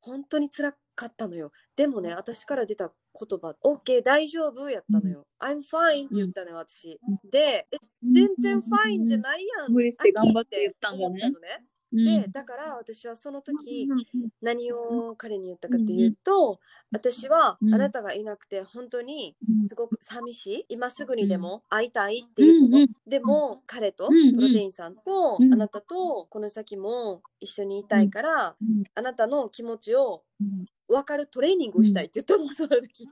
[0.00, 1.50] 本当に辛かったのよ。
[1.76, 5.26] でもね、私から出た言葉、OK、大丈夫やったのよ。
[5.40, 6.98] I'm fine って言ったのよ、私。
[7.30, 9.72] で、え全然 fine じゃないやん。
[9.72, 11.64] 無理して頑張って言ったんだね思ったのね。
[11.94, 12.24] うん。
[12.24, 13.92] で、だから私はその時、
[14.42, 16.60] 何を彼に言ったかというと、
[16.92, 17.74] 私はうん。
[17.74, 20.66] あなたがいなくて本当にすごく寂しい。
[20.70, 22.82] 今すぐにでも会いたいっていうこと。
[23.06, 28.84] でも彼と、プロテインさんと、うんあなたとこの先も一緒にいたいから、うん。
[28.94, 30.66] あなたの気持ちをうん。
[30.88, 33.10] 分かるトレーニングをしたいって言ったの、その時。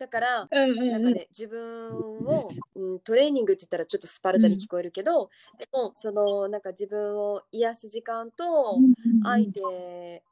[0.00, 1.90] だから、うんうんなんかね、自分
[2.26, 8.78] を、うん、トレーニングって言ったらちょっとスパルタに聞こえるけど、でもそのなんか自分を癒す時間と
[9.22, 10.22] 相手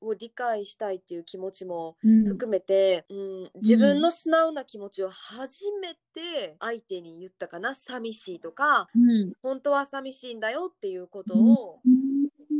[0.00, 2.24] を理解したいっていう気持ちもうん。
[2.24, 7.76] 含めて、うん、自分の素直な気持ちを初めて相手に言ったかな。
[7.76, 9.32] 寂しいとかうん。
[9.42, 11.93] 本当は寂しいんだよっていうことをうん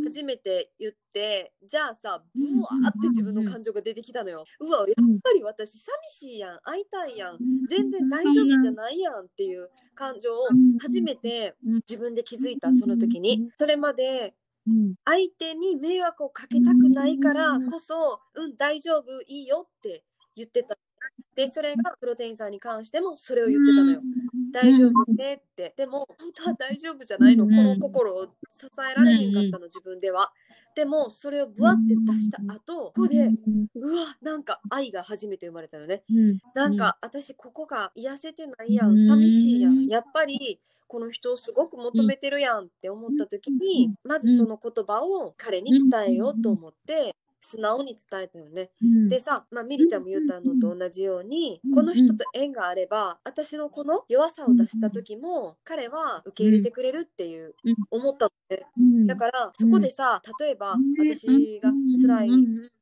[0.05, 4.45] 初めて言ってじゃあさブワーって自分の感情が出てきたのよ。
[4.61, 4.87] うわやっ
[5.23, 6.61] ぱり私寂しいやん。
[6.63, 7.39] 会いたいやん。
[7.69, 10.49] 全然大丈夫じゃないやんっていう感情を
[10.81, 11.55] 初めて
[11.89, 13.49] 自分で気づいたその時に。
[13.59, 14.35] それまで
[14.67, 14.95] うん。
[15.05, 20.05] 相手に迷惑をかけたくないからこそうん大丈夫いいよって
[20.37, 20.77] 言ってた。
[21.37, 24.01] でそれがプロテインさんに関してもそれを言ってたのよ
[24.55, 25.75] 大丈夫ねって。
[25.77, 27.45] でも本当は大丈夫じゃないの。
[27.45, 30.33] この心を支えられへんかったの自分では。
[30.77, 33.31] でもそれをブワって出した後ここで
[33.77, 36.05] うわなんか愛が初めて生まれたのね。
[36.09, 36.39] うん。
[36.55, 39.87] なんか私ここが癒せてないやん寂しいやん。
[39.87, 48.71] やっぱりこの人をすごく求めてるやんって思った時にまずその言葉を彼に伝えようと思って素直に伝えたよね。
[48.83, 49.09] うん。
[49.09, 57.75] でさ、まあ、ミリちゃんも言ったのと同じようにこの人と縁があれば私のこの弱さを出した時も彼は受け入れてくれるっていううん。
[57.91, 58.67] 思ったので。
[58.79, 59.07] うん。
[59.07, 62.31] だからそこでさ例えば私が辛い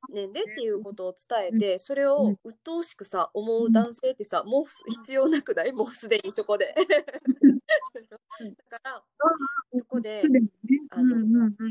[0.08, 5.72] ねんでっていうことを伝えてそれを鬱陶しくさ思う男性ってさもう必要なくない？
[5.74, 6.74] もうすでにそこで。
[8.70, 9.02] だから
[9.78, 10.32] そこで
[10.90, 11.16] あの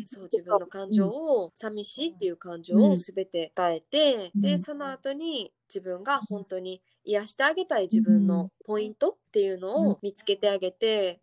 [0.06, 4.42] そう自分の感情を寂しいっていう感情を全て伝えてうん。
[4.42, 11.22] でその後に自分が本当に癒してあげたい自分のポイントっていうのを見つけてあげて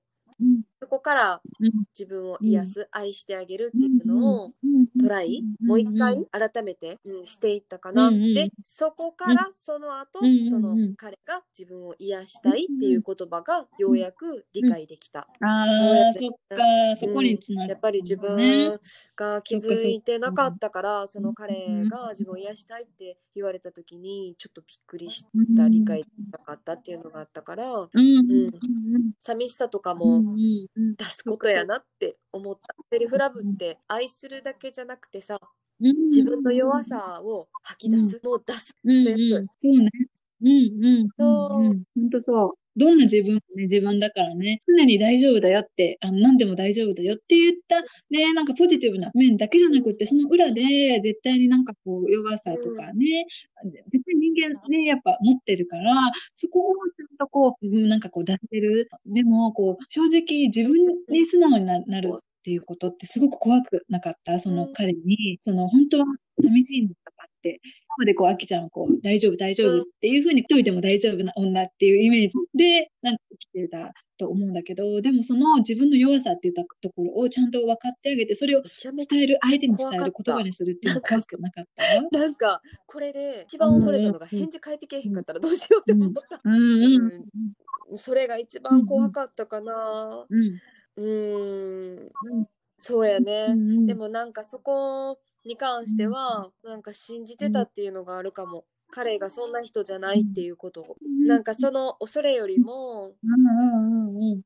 [0.81, 1.89] そこからうん。
[1.99, 4.53] 自分を癒す、愛してあげるっていうのを
[4.99, 18.81] トライ、もう一回改めて、うんしていったかな、でそこからその後、その彼が自分を癒したいっていう言葉がようやく理解できた、ああ、そっか、そこにつながやっぱり自ね分
[19.17, 28.51] が気づいてなかったから、その彼が自分を癒したいって言われた時にちょっとびっくりした、理解できなかったっていうのがあったからうん。
[29.21, 30.25] 寂しさとかうんも
[30.77, 32.75] 出すことやなって思った。
[32.91, 35.39] セルフラブって愛するだけじゃなくてさ、
[35.81, 38.77] うん自分の弱さを吐き出す、もう出す。
[38.85, 39.91] うん全部うん、そうね。
[40.41, 41.09] うんうん。
[41.19, 41.83] そううん。
[41.97, 42.55] 本当そう。
[42.77, 53.27] どんな自分もね、自分だからね、常に大丈夫だよって、あの、何でも大丈夫だよって言った、ね、なんかポジティブな面だけじゃなくって、その裏で絶対になんかこう、弱さとかね、
[53.91, 55.93] 絶対人間ね、やっぱ持ってるから、
[56.37, 58.89] そこをちゃんとこう、うんなんかこう出せる。
[59.07, 60.73] でも、こう、正直自分
[61.09, 64.39] に素直にななるっていうことってすごく怖くなかった？
[64.39, 66.07] その彼に、その本当は
[66.41, 81.85] 寂しいんだとかって、今までこう、あきちゃんはこう、大丈夫、大丈夫っていうふうに、一人でも大丈夫な女っていうイメージで、なんか生きてたと思うんだけど、でもその自分の弱さっていったところをちゃんと分かってあげて、それを伝える、相手に伝える、言葉にするっていうのが怖くなかった。
[81.85, 86.41] ゃなんかこれで一番恐れたのがうん返事返ってけえへんかったらどうしようって思った。
[86.45, 86.83] うん
[87.91, 87.97] うん。
[87.97, 90.27] それが一番怖かったかな。
[90.29, 90.61] うん。
[90.97, 92.11] うーん、
[92.77, 93.47] そうやね。
[93.51, 98.65] うんでもなんかそこに関してはなんか信じてたっていうのがあるかも。
[98.91, 100.97] 彼がそんな人じゃないっていうことを。
[101.27, 103.13] なんかその恐れよりも、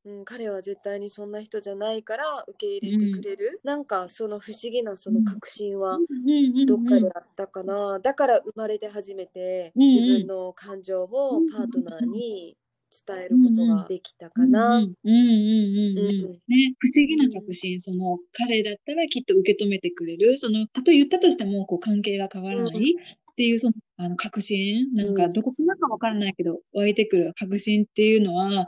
[0.05, 3.61] うん彼は絶対にそんな人じゃないから受け入れてくれる。
[3.62, 5.99] なんかその不思議なその確信は
[6.67, 8.01] どっかであったかな。
[8.01, 12.57] だから生まれて初めて自分の感情をパートナーに
[13.07, 14.78] 伝えることができたかな。
[14.78, 22.94] うんうんうんうんね、不思議な確信、その彼だったらきっと受け止めてくれる、そのたとえ言ったとしてもこう関係が変わらない
[23.33, 25.33] っていうそのあの確信、なんかうん。
[25.33, 28.66] どこからかわからないけど湧いてくる確信っていうのは、も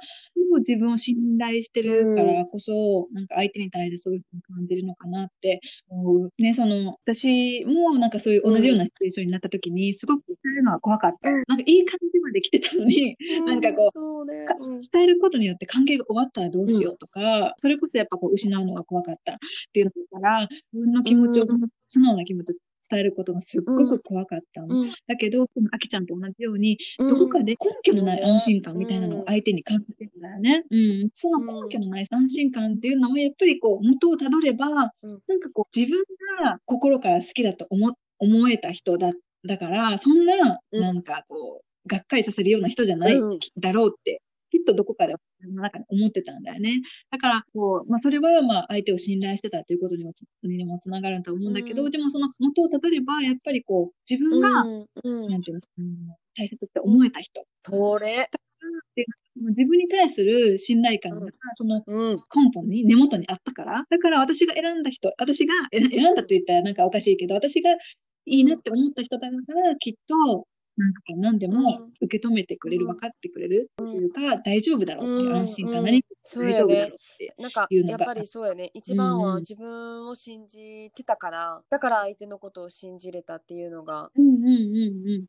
[0.57, 6.31] う自分を信頼してるからこそ、なんか相手に対してそういうふうに感じるのかなって思う。
[6.39, 11.31] ね、その私もなんかそういう同じようなシチュエーションになった時に、すごく伝えるのは怖かった。
[11.31, 11.43] うん。
[11.49, 13.91] なんかいい感じまで来てたのに、なんかこ
[14.23, 14.47] うね。
[14.93, 19.37] 伝えることによって関係が終わったらどうしようとか、それこそやっぱこう失うのが怖かったっ
[19.73, 21.69] ていうのから、自分の気持ちを、うん。
[21.89, 22.57] 素直な気持ちを伝
[22.99, 24.83] えることがすっごく怖かったの。
[24.83, 24.91] うん。
[25.07, 27.19] だけど、このあきちゃんと同じように、うん。
[27.19, 30.65] どこかで根拠のない安心感みたいなのを相手に感じてるんだよね。
[30.71, 31.11] うん。
[31.15, 35.21] その根拠のない安心感っていうのは、やっぱりこう、元をたどれば、うん。
[35.27, 36.01] なんかこう、自分
[36.43, 39.13] が心から好きだと思、思えた人だ、
[39.47, 40.81] だから、そんな、うん。
[40.81, 43.39] なんかこう、がっかりさせるような人じゃないうん。
[43.59, 44.23] だろうって、
[44.55, 46.81] きっとどこかでの中に思ってたんだよね。
[47.11, 57.45] だから、こう、まあ、それは、まあ、相手を信頼してたということにもつ、にもつながると思うんだけど、うんでもその元をたどれば、やっぱりこう、自分が、うんうんなんていうの、うん大切って思えた人。
[57.63, 58.29] それ。
[59.37, 62.21] 自分に対する信頼感が、うんそのうん。
[62.35, 63.85] 根本に、根元にあったから。
[63.91, 67.71] だから私が選んだ人、私が選選んだって言ったらなんかおかしいけど、私が
[68.27, 75.85] いいなって思った人だから、きっと、なんか何でも受け止めてくれる、うん分かってくれるっていうか、大丈夫だろうっていう安心感、うん。
[75.87, 76.95] 何か大丈夫だろう。
[76.95, 77.35] って。
[77.39, 78.71] なんかいうのがやっぱりそうやね。
[78.75, 84.49] 一番は自分を信じてたから、だから相手のことを信じれたっていうのが、うんうんう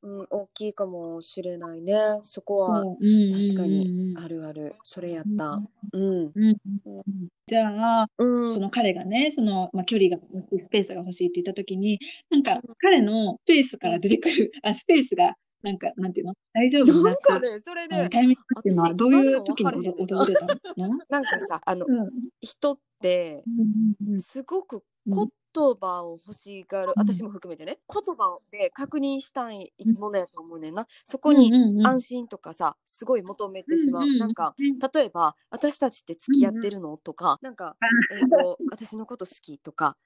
[0.01, 0.19] んうん。
[0.19, 1.93] うん、大きいかもしれないね。
[2.23, 4.75] そこは確かにあるある。
[4.83, 5.61] それやった。
[5.93, 6.31] うん
[7.47, 8.55] じゃあ、うん。
[8.55, 10.17] その彼がね、その、まあ、距離が
[10.59, 11.99] スペースが欲しいって言ったときに、
[12.31, 15.34] なんか彼のスペースから出てくる、あ、スペースが、
[15.65, 16.33] なんか、なんていうの？
[16.53, 16.85] 大丈夫？
[16.85, 20.45] にななんかねそれでタイミングっていうのは私どういう時に今の分か訪れた
[20.77, 20.99] の？
[21.09, 21.99] なんかさあのうん。
[21.99, 27.07] うん人ってうんうんすごくうん言葉を欲しがる、うん。
[27.09, 27.79] 私も含めてね。
[27.91, 30.85] 言葉で確認したいものやと思うねんな。
[31.05, 31.79] そこにうんうん。
[31.79, 34.79] うん安心とかさすごい求めてしまう、うんうんなんかうん。
[34.79, 37.77] 例えば「私たちって付き合ってるの?」とかなんか、
[38.11, 39.97] えーと「私のこと好き?」とか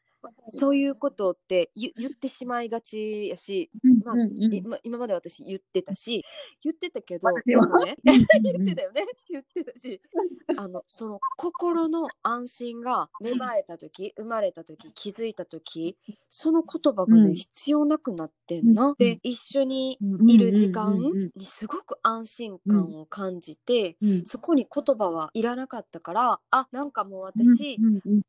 [0.49, 3.69] そういうことって言言ってしまいがちやし、
[4.03, 6.23] まあ今今まで私言ってたし
[6.63, 9.05] 言ってたけどでもねうん 言ってたよね。
[9.29, 10.01] 言ってたし
[10.57, 15.97] あのその心の安心が芽生えた時生まれた時気づいた時
[16.29, 17.35] その言葉がね、うん。
[17.35, 18.87] 必要なくなってんな。
[18.87, 18.95] うん。
[18.97, 20.97] で一緒にうんいる時間
[21.35, 27.79] にすごく安心感を感じて、うんそこに言葉はいらなかったからあなんかもう私、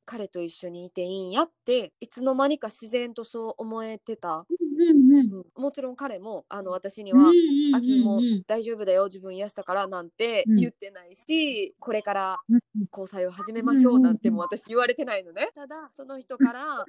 [0.05, 4.47] 彼と一緒にいていいんやっていつの間にか自然とそう思えてた。
[4.49, 7.37] うんうんもちろん彼もあの私にうんはうん
[7.73, 8.45] 「秋もうん。
[8.47, 10.57] 大丈夫だよ自分癒したから」なんてうん。
[10.57, 12.61] 言ってないし、これからうん
[12.93, 15.51] 交際を始めましょうなんても私言われてないのね。
[15.55, 16.89] ただその人から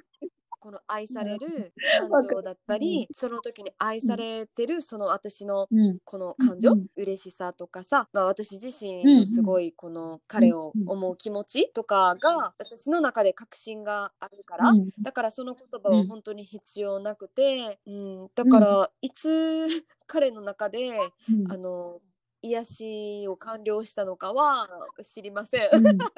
[0.62, 1.72] この愛される
[2.08, 5.98] 感情だったりその時に愛されてるその私のうん。
[6.04, 6.86] この感情、うん。
[6.96, 18.28] 嬉しさとかさ、まあ、私自身すごいこの彼を思う気持ちとかが私の中で確信があるから、うんだからその言葉は本当に必要なくて、うん。
[18.36, 19.66] だからいつ
[20.06, 20.90] 彼の中で
[21.28, 21.52] うん。
[21.52, 22.00] あの
[22.42, 24.68] 癒しを完了したのかは
[25.02, 25.68] 知りません。
[25.72, 26.12] うん うんそっか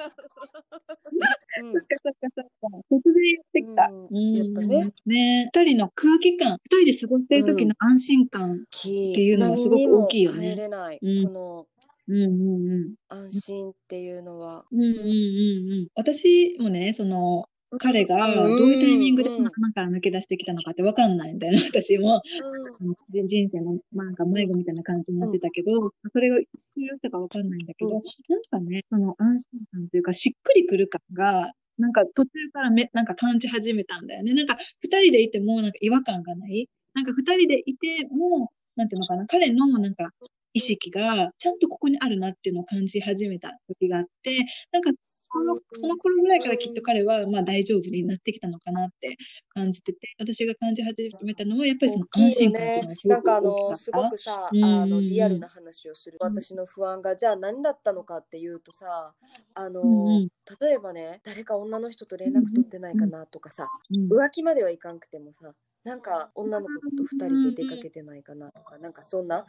[2.03, 2.77] そっかそっか。
[2.91, 3.89] 突然やってきた。
[3.91, 4.93] うんやっぱね。
[5.05, 8.55] ね二人の空気感、二人で過ごしてる時の安心感。
[8.55, 11.67] っていうのはすごく大きいよね変えれない、うんこの
[12.07, 12.95] うんうんうん。
[13.09, 14.65] 安心っていうのは。
[14.71, 15.87] うんうんうんうん。
[15.95, 22.21] 私もね、その、彼がどういうタイミングで穴から抜け出してきたのかってわかんないんだよね、 私も。
[22.79, 34.33] うん人人生のなんか迷子みたいな感じになってたけど、それがいつ言ったかわかんないんだけど、うんなんかね、その安心感というか、しっくりくる感が、なんか途中からめ、なんか感じ始めたんだよね。
[34.33, 36.67] なんか二人でいてもなんか違和感がない。
[36.93, 40.11] なんか二人でいても、なんていうのかな、彼のなんか
[40.55, 49.17] 意識がちゃんとここにあるなっていうのを感じ始めた時があって、なんかその、その頃ぐらいからきっと彼はまあ大丈夫になってきたのかなって
[49.49, 52.95] 感じてて、私が感じ始めたのはやっぱりその安心感っていうのが。
[52.95, 53.91] すごなんかあのす。
[53.91, 59.13] ごくさ、うんあのリアルな話をするうん私の不安がじゃあ何だったのかっていうとさ
[59.53, 60.29] あの、うんうん
[60.61, 65.51] 例えばね誰か女の人と連絡取ってないかなとかさ、うん浮気まではいかんくてもさ
[65.85, 69.45] なんか女の子と2人で出かけてないかなとかなんかそんな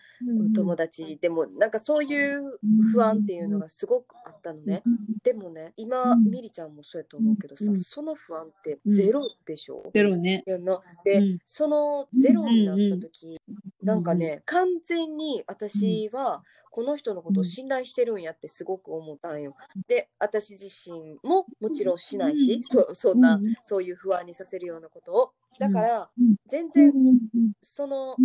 [0.55, 2.59] 友達でもなんかそういう
[2.93, 4.83] 不安っていうのがすごくあったのね。
[5.25, 9.91] でもね今うんみりちゃんもそうやと思うけどさうんその不安ってゼロでしょ？
[9.95, 10.45] ゼロね。
[10.47, 19.55] で、うんそのゼロになった時、うんなんかね、完全に私はこの人のことを信頼してるんやってすごく思ったんよ。
[19.87, 23.55] で、私自身ももちろんしないし、うんそそんな、うん。
[23.63, 25.33] そういう不安にさせるようなことを。
[25.59, 26.93] だからうん、全然
[27.63, 28.17] その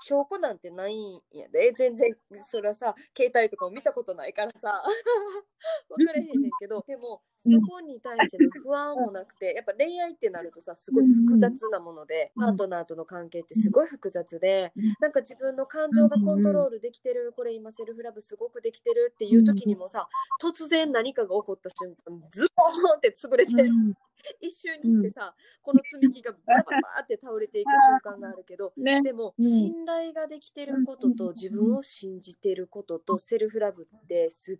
[0.00, 2.14] 証拠なんてないんやで、全然
[2.46, 4.82] それはさ、携帯とかも見たことないからさ、
[5.88, 12.46] 分かれへんねんけど、でも、そこに対しての不安もなくて、やっぱ恋愛ってなるとさ、すごい複雑なもので、うん。
[12.46, 20.08] パートナーとの関係ってすごい複雑でうん、なんか自分の感情がコントロールできてる、これ今セルフラブすごくできてるっていう時にもさ、
[20.42, 23.94] 突然何かが起こった瞬間、ズボーンって潰れて、うん
[24.40, 29.02] 一瞬にしてさ、この積み木がバラバラって倒れていく瞬間があるけど、ね。
[29.02, 29.44] でも、うん。
[29.44, 34.58] 信頼ができてることと自分を信じてることとセルフラブってすっ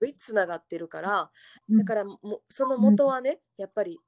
[0.00, 1.30] ごいつながってるから
[1.70, 3.98] だからもうその元はねやっぱり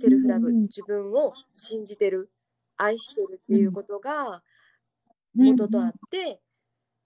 [0.00, 2.30] セルフラブ自分を信じてる
[2.76, 4.42] 愛してるっていうことが
[5.34, 6.40] 元とあって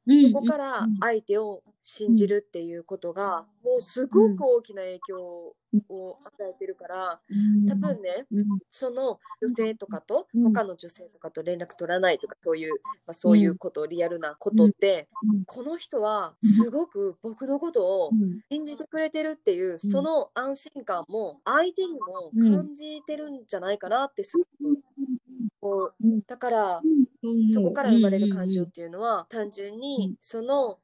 [0.07, 5.55] そこから相手を信じるっていうことがもうすごく大きな影響
[5.89, 7.21] を与えてるから
[7.67, 8.27] 多分ね
[8.69, 12.75] その女性とかと他の女性とかと連絡取らないとかそういう、
[13.07, 15.09] まあ、そういうこと、リアルなことって、
[15.47, 18.11] この人はすごく僕のことを
[18.51, 24.49] 信じてくれてるっていう、その安心感も相手にも感じてるんじゃないかなってすごく
[25.61, 26.81] こうだから
[27.53, 30.79] そこから生まれる感情っていうのは単純にその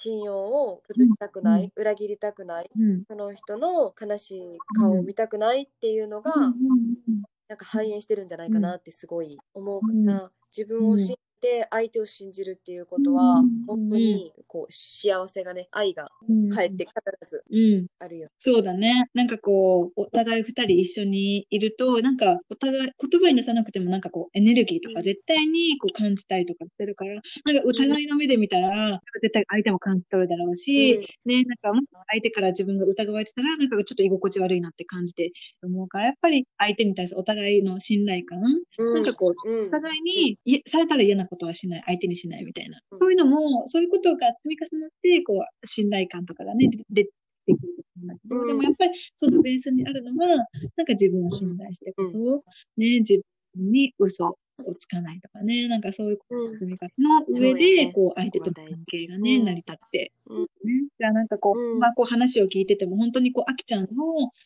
[0.00, 2.70] 信用を崩したくない、裏切りたくない
[3.08, 6.32] その人の悲しい顔を見たくないっていうのが、
[7.48, 13.66] なんか反映してるんじゃないかなってすごい思うから、自分を信じて相手を信じるっていうことは、うん。
[13.66, 16.10] 本当にこう幸せがね愛が
[16.48, 16.94] 返って必
[17.30, 17.86] ずうん。
[17.98, 18.30] あるよ。
[18.40, 19.06] そうだね。
[19.14, 27.14] なんかこう、お互い二人一緒にいると、なんかお互い、言葉に出さなくてもなんかこう、エネルギーとか絶対にこう感じたりとかしてるから、
[27.44, 31.72] なんかお互いの目で見たら、絶対相手も感じ取るだろうし、ね、なんか
[32.12, 35.32] 相手から自分が疑われてたら、なんかちょっと居心地悪いなって感じて
[35.62, 38.40] 思うから、やっぱり相手に対するお互いの信頼感、
[38.78, 38.92] うん。
[38.92, 39.76] なんかこう、うん。
[39.76, 42.80] お互いに、いされたら嫌なことはしない、相手にしないみたいな。
[42.90, 42.98] うん。
[42.98, 47.10] そういうのも、そういうことが積み重なって、こう、信頼感とかがね、出て
[47.46, 48.04] くると思う。
[48.04, 48.46] んだけど、うん。
[48.48, 50.28] でもやっぱりそのベースにあるのは、
[50.76, 52.44] なんか自分を信頼してことを、
[52.76, 53.20] ね、自
[53.54, 54.36] 分に嘘を
[54.78, 56.52] つかないとかね、なんかそういううん。
[56.58, 56.92] 積み重ね。
[56.98, 59.44] の上で、ねこう、相手との関係がね、うん。
[59.44, 60.42] 成り立って、うん。
[60.42, 60.48] ね。
[60.98, 61.78] じゃあなんかこう、うん。
[61.78, 63.88] まあこう話を聞いてても、本当にこう、あきちゃんの、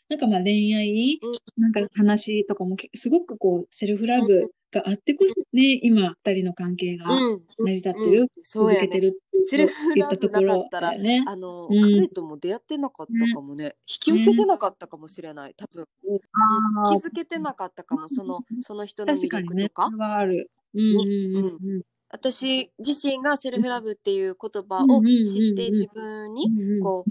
[0.09, 1.63] なんかまあ恋愛、うん。
[1.63, 7.43] なんか話とかもけすごくこう、セルフラブがあってこそね、今、二人の関係がうん。
[7.59, 8.13] 成り立ってうん。
[8.13, 8.87] る、そうやね。
[8.87, 11.25] 続けてるセルフラブなかったらね。
[11.27, 15.55] あの、うん彼とも出会ってなかったかもね、引き寄せてなかったかもしれない。
[15.57, 15.87] 多分。
[16.85, 18.09] あー気づけてなかったかも。
[18.09, 19.85] そのその人の魅力と、か。
[19.87, 20.51] それはある。
[20.75, 26.81] うんうんうん私自身がセルフラブっていう言葉をうんうんうんうん知って自分にうん。
[26.81, 27.11] こう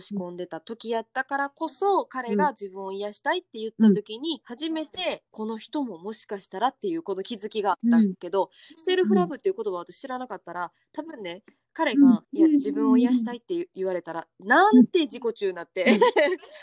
[0.00, 11.42] し込んでた時やったからこそ彼が自分を癒したいって言った時に初めてこの人ももしかしたらっていうこの気づきがあったけど、セルフラブっていう言葉を私知らなかったら多分ね
[11.72, 12.02] 彼うん。
[12.02, 15.84] が、いや自分を癒したいって言言われたらなんて自己中になって、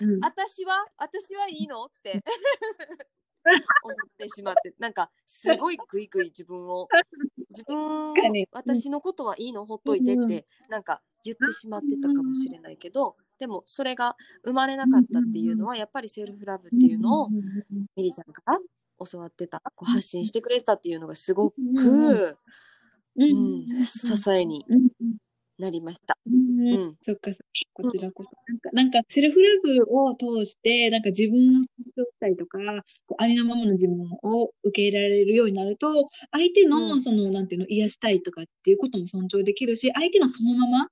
[0.02, 0.20] うん。
[0.24, 2.24] 私は私はいいのって
[3.84, 6.88] 思ってしまってなんかすごいグイグイ自分を
[7.50, 8.14] 自分
[8.52, 9.66] 私のことはいいの？
[9.66, 14.16] ほっといてって、うんなんか言ってしまってたかもしれないけどでもそれが
[14.46, 18.60] 生まれなかったっていうのはやっぱりセルフラブっていうのをうんうんミリちゃんから
[19.12, 22.36] 教わってたこう発信してくれてたっていうのがすごく、うんう
[23.18, 23.64] うん。
[23.64, 24.90] ん、支えにうん
[25.58, 26.18] なりました。
[26.28, 26.96] うんうん。
[27.04, 28.30] そっかそっか、こちらこそ。
[28.48, 31.66] なんか、なんかセルフラブを通して、なんか自分を尊
[31.98, 32.60] 重したりとか、
[33.08, 37.02] こうありのままの自分を受け入れられるようになると、相手うの、ん。
[37.02, 40.88] その、なんていうの、癒したいとかっていうことも尊重できるし、相手のそのまま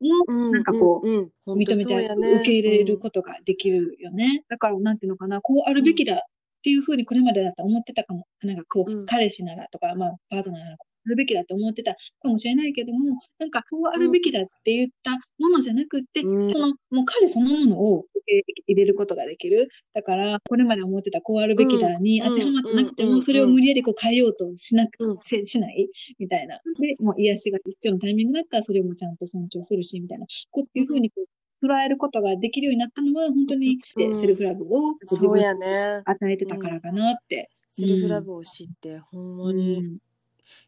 [0.00, 4.44] も、なんかこう、うんうんうん、認めて、受け入れることができるよね。
[4.48, 6.18] だから、なんていうのかな、こうあるべきだっ
[6.62, 8.26] ていうふうにこれまでだったら思ってたかも。
[8.42, 10.76] なんかこう、うん彼氏ならとか、まあ、パートナーなら、
[11.06, 16.50] るべきだと思ってたかもしれないけども、なんかこうあるべきだって言ったものじゃなくって、うん。
[16.50, 19.68] その、もう彼そのものを受け入れることができる。
[19.94, 22.28] だから、これまで思ってたこうあるべきだにうん。
[22.28, 25.18] 当てはまってなくても、それを無理やりこう変えようとしなく、うん。
[25.28, 25.88] せしない
[26.18, 26.58] みたいな。
[26.78, 30.26] で、もう癒しが必要なタイミングだったら、それもちゃんと尊重するし、みたいな。
[30.50, 31.22] こういうふうにこ
[31.62, 34.20] う捉えることができるようになったのは、本当に、でうん。
[34.20, 36.02] セルフラブを自そう分にやね。
[36.04, 37.50] 与えてたからかなって。
[37.70, 39.98] セルフラブを知って、ほんまに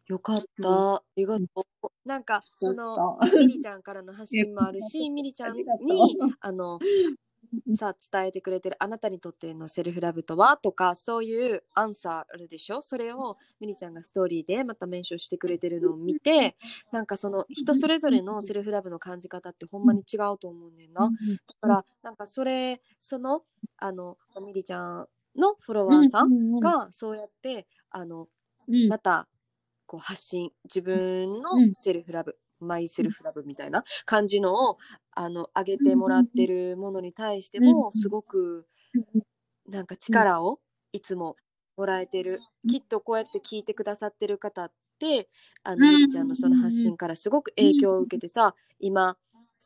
[0.07, 0.95] よかった。
[0.95, 1.87] ありがとう。
[2.07, 3.03] なんか、その、
[3.37, 6.83] ミリちゃんからの発信もあるし、 ミリちゃんにあの、
[7.73, 12.81] さあ伝えてくれてるあなたにとってのセルフラブとはとかそういうアンサーあるでしょ？
[12.81, 16.55] それをミリちゃんがストーリーでまたメンションしてくれてるのを見て
[16.91, 21.11] なんかその人それぞれのセルフラブの感じ方ってほんまに違うと思うねんな。
[21.47, 23.43] だからなんかそれその
[23.77, 26.59] あのミリちゃんのフォロワーさん。
[26.59, 28.27] がそうやってあの
[28.67, 29.27] うん、また
[29.93, 31.75] こう発信自分のうん。
[31.75, 34.77] セルフラブ、マイセルフラブみたいな感じのを
[35.11, 38.65] あの上げてもらってるものに対してもうんすごく
[39.69, 40.59] なんか力を
[40.93, 41.35] いつも
[41.77, 42.39] もらえてる。
[42.67, 45.29] きっとこうやって聞いてくださってる方って
[45.63, 49.15] あのうんみりちゃんのその発信からすごく影響を受けてさ今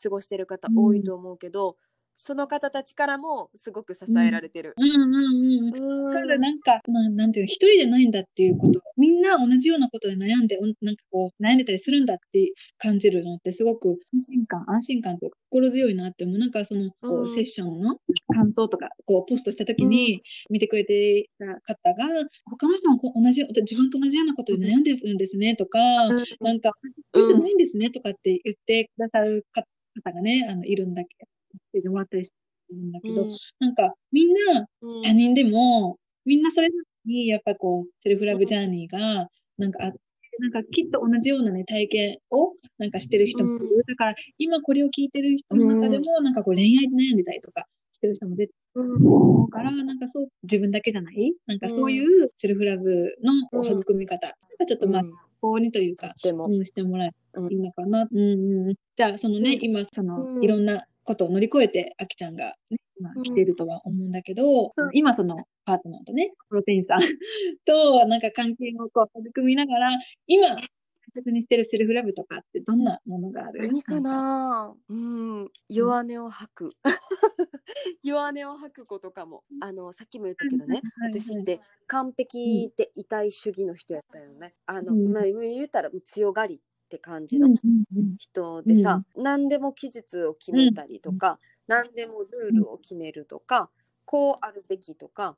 [0.03, 1.77] 過ごしてる方多いと思うけど
[2.19, 4.73] その方たちからもすごく支えられてる。
[4.75, 5.75] うんうんうん。
[5.75, 16.37] うんだからなんか、まあ、なんていうの、一人じゃないんだっていうこと、みんな同じようなことで悩んで、おなんかこう、悩んでたりするんだって感じるのって、すごく安心感、安心感というか、心強いなって思う。
[16.39, 17.97] なんかその、こうんう、セッションの
[18.33, 22.05] 感想とか、こう、ポストしたときに、見てくれていた方が、
[22.49, 31.09] 他の人もこう同じ、自分と同じようなことで悩んでるんですね、とか、うんなんか、うんそうじゃないんですね、とかって言ってくださる方がね、あの、いるんだけ
[31.57, 32.33] ど、メッセージもらったりす
[32.69, 33.37] るんだけど、うん。
[33.59, 35.01] なんか、みんな、うん。
[35.03, 39.99] 他人でも、みんなそれぞれに、やっぱこう、セルフラブジャーニーが、なんかあって、
[40.39, 43.65] なんかきっと同じようなね、体験を、なんかしてる人もいる。
[43.75, 43.81] うん。
[43.87, 51.33] だから、今これを聞いてる人の中でも、なんかこう、恋愛で悩んでたりとかしてる人も絶対いると思うから、なんかそう、自分だけじゃない？
[51.47, 55.13] なんかそういうセルフラブのこううん育み方、なんかちょっとまあ、うん。
[55.41, 56.45] 法にというか、でも。
[56.45, 57.43] うん、してもらえうん。
[57.45, 58.07] ばいいのかな。
[58.11, 58.35] うんう
[58.65, 58.75] んうん。
[58.95, 59.63] じゃあ、そのね、うん。
[59.63, 60.43] 今、その、うん。
[60.43, 63.23] いろんなことを乗り越えて、あきちゃんが、ね、今うん。
[63.23, 64.89] 来てるとは思うんだけど、うん。
[64.93, 66.99] 今、その、パートナーとね、プロテインさん
[67.65, 69.89] と、なんか関係をこう、育みながら、
[70.27, 73.67] 今、大切にしてるセルフラブとかってどんなものがある？
[73.67, 75.49] 何かんなうん。
[75.69, 76.71] 弱音を吐く。
[78.03, 80.81] 弱音を吐くことかもあのさっきも言ったけどね
[81.11, 84.53] 私って完璧でいたい主義の人やったよね。
[84.65, 85.11] あの、うん。
[85.11, 88.15] まあ、言ったら強がりって感じのうんうんうん。
[88.17, 93.69] 人でさ、何でも期日を決めたりとか、何でもルールを決めるとか、
[94.05, 95.35] こうあるべきとか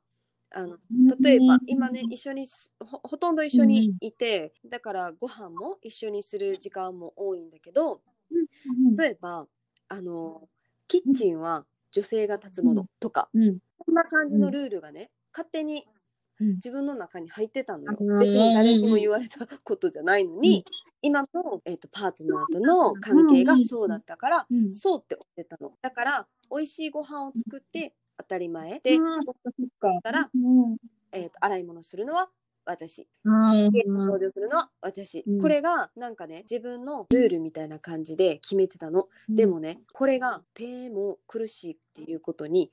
[0.52, 0.78] あの
[1.20, 9.46] 例えば今ね一緒にすほほとんど一緒にいて、だからご飯も一緒にする時間も多いんだけどうん例えば
[9.88, 10.48] あの
[10.86, 13.58] キッチンは女性が立つものとか、うん。
[13.84, 15.99] そんな感じのルールがね勝手にうん
[16.40, 20.64] 自分の中に入ってたのよ、うん別に誰にも言われたことじゃないのに、
[21.02, 24.72] 今の、えー、とパートナーとの関係がそうだったから、うん。
[24.72, 25.72] そうって思ってたの。
[25.82, 30.00] だから美味しいご飯を作って当たり前で、あーそっかそっか。
[30.02, 30.76] たらうん。
[31.12, 32.28] えー、と洗い物するのは
[32.66, 33.08] 私。
[33.24, 35.40] うん掃除をするのは私、うん。
[35.40, 42.70] これがなんかね自分のルールみたいな感じで決めてたの、でもねこれが手も苦しいっていうことに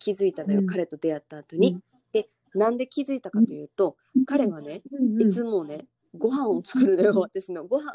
[0.00, 0.66] 気づいたのよ、うん。
[0.66, 1.80] 彼と出会った後に、で
[2.54, 3.96] なんで気づいたかというと、
[4.26, 5.86] 彼はねうんいつもね
[6.16, 7.66] ご飯を作るのよ私の。
[7.66, 7.92] ご飯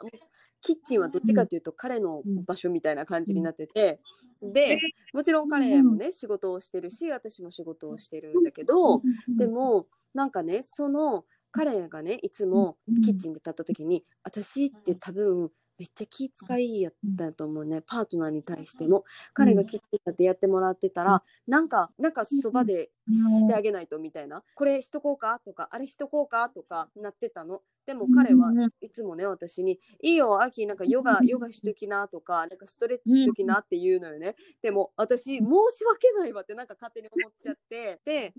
[0.62, 4.00] キッチンはどっちかというと彼の場所みたいな感じになってて、
[4.42, 4.80] で
[5.14, 9.02] もちろん彼もね仕事をしてるし私も仕事をしてるんだけど、
[9.38, 15.50] でもなんかねその彼がねいつもキッチンで立った時に私って多分
[15.80, 17.82] めっちゃ気遣いやったと思うね。
[17.82, 19.04] パートナーに対しても。
[19.34, 24.44] 彼がキッチン立ってやってもらってたらなんかなんかそばでしてあげないとみたいな。
[24.56, 27.64] これしとこうかとかあれしとこうかとかなってたの。
[27.86, 34.36] でも彼はいつもね私に「いいよ秋なんかヨガヨガしときな」とか「なんかストレッチしときな」って言うのよね。
[34.62, 35.44] でも私申
[35.76, 38.02] し訳ないわってなんか勝手に思っちゃって。
[38.06, 38.36] で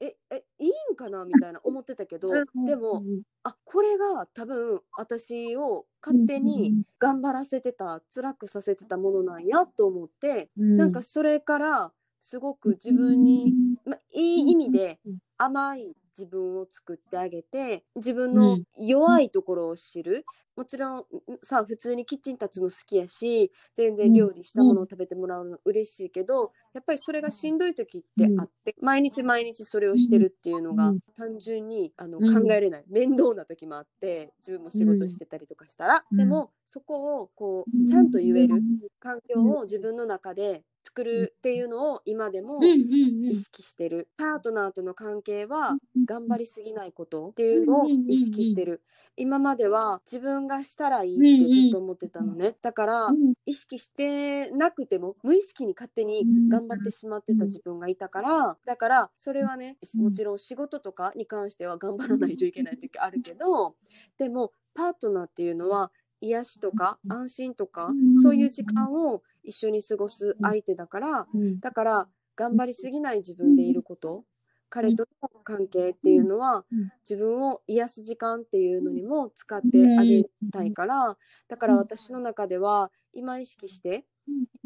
[0.00, 1.24] ええいいんかな？
[1.24, 2.30] みたいな思ってたけど
[2.66, 3.02] でも
[3.44, 14.98] あこれが多分私を勝手に頑張らせてた辛くさせてたものなんやと思ってなんかそれからすごく自分に、まあ、いい意味で
[15.38, 20.24] 甘い自分を作ってあげて自分の弱いところを知る、
[20.56, 21.04] もちろん
[21.42, 32.26] さ普通にキッチン立つの好きやし全然料理したものを食べてもらうの嬉しいけどやっぱりそれがしんどい時ってあって、毎日毎日それをしてるっていうのが単純にあのうん。
[32.26, 36.18] 考えれない、面倒な時もあって自分も仕事してたりとかしたら、うん。
[36.18, 38.64] でもそこをこうちゃんと言える
[38.98, 45.76] 環境を自分の中で作るっていうのを今でも意識してる、パートナーとの関係は
[46.06, 48.82] 頑張りすぎないことっていうのを意識してる、
[49.16, 53.08] 今までは自分がしたらいいってずっと思ってたのね、だから
[53.46, 63.74] 意識してなくても無意識に勝手に頑張ってしまってた自分がいたからだからそれはねもちろん仕事とかに関しては頑張らないといけない時あるけど
[64.18, 67.90] でもパートナーっていうのは癒しとか安心とか
[68.22, 71.26] そういう時間を一緒に過ごす相手だから
[71.60, 74.24] だから頑張りすぎない自分でいること。
[74.68, 76.64] 彼との関係っていうのは
[77.08, 79.66] 自分を癒す時間っていうのにも使って
[79.98, 81.16] あげたいから
[81.46, 84.04] だから私の中では今意識して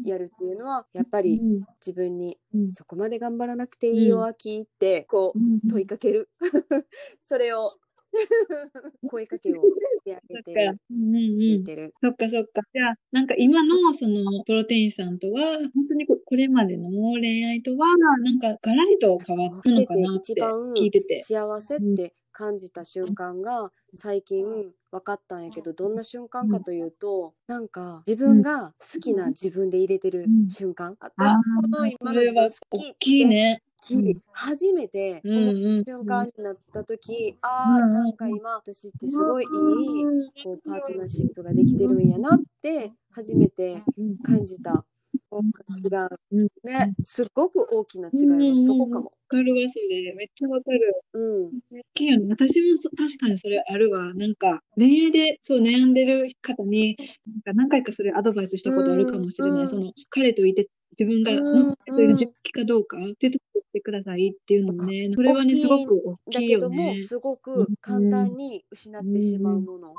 [0.03, 1.39] やるっていうのはやっぱり
[1.85, 2.39] 自分に
[2.71, 6.29] そこまで頑張らなくていいよ、アキってこう問いかける。
[7.29, 7.71] それを
[9.07, 9.53] 声かけを。
[9.53, 9.59] し
[10.03, 11.93] てあげてる聞いてる。
[12.01, 12.61] そっかそっか。
[12.73, 16.89] じゃあ、なんか今のそのプロテインさんとは、本当にここれまでの
[17.19, 21.19] 恋愛とは、なんかガラリと変わったのかなって一番聞いてて。
[21.19, 24.45] 幸せって感じた瞬間が最近
[24.91, 30.95] 分かったんやけどどんな瞬間かというとなんか自分が好きな自分で入れてる瞬間。
[30.99, 33.61] 私あこのー今の自分好き大きいね。
[33.81, 34.21] きうん。
[34.31, 39.49] 初めてうん思うんう瞬間になった時あうんーなんか今私ってすごいいい
[40.43, 43.83] こうパートナーシップができてるんやなって初めて
[44.23, 44.85] 感じた。
[45.33, 46.09] 違う。
[46.31, 46.47] うん。
[46.63, 49.05] ねすっごく大きな違いはそこかも。
[49.05, 50.13] わかるわ、それ。
[50.15, 51.01] めっちゃわかる。
[51.13, 51.51] うん。
[52.29, 54.13] 私もそ確かにそれあるわ。
[54.13, 59.61] なんか、恋愛でそう悩んでる方に、なんか何回かそれアドバイスしたことあるかもしれない。
[59.61, 59.69] うん。
[59.69, 60.67] その、彼といて
[60.97, 66.97] 自分が、うんうん彼といる自分好きかどうかってとこしてくださいっていうのもね、それはね、すごく大だきいよけどもね。
[66.97, 69.95] すごく簡単に失ってしまうもの、なん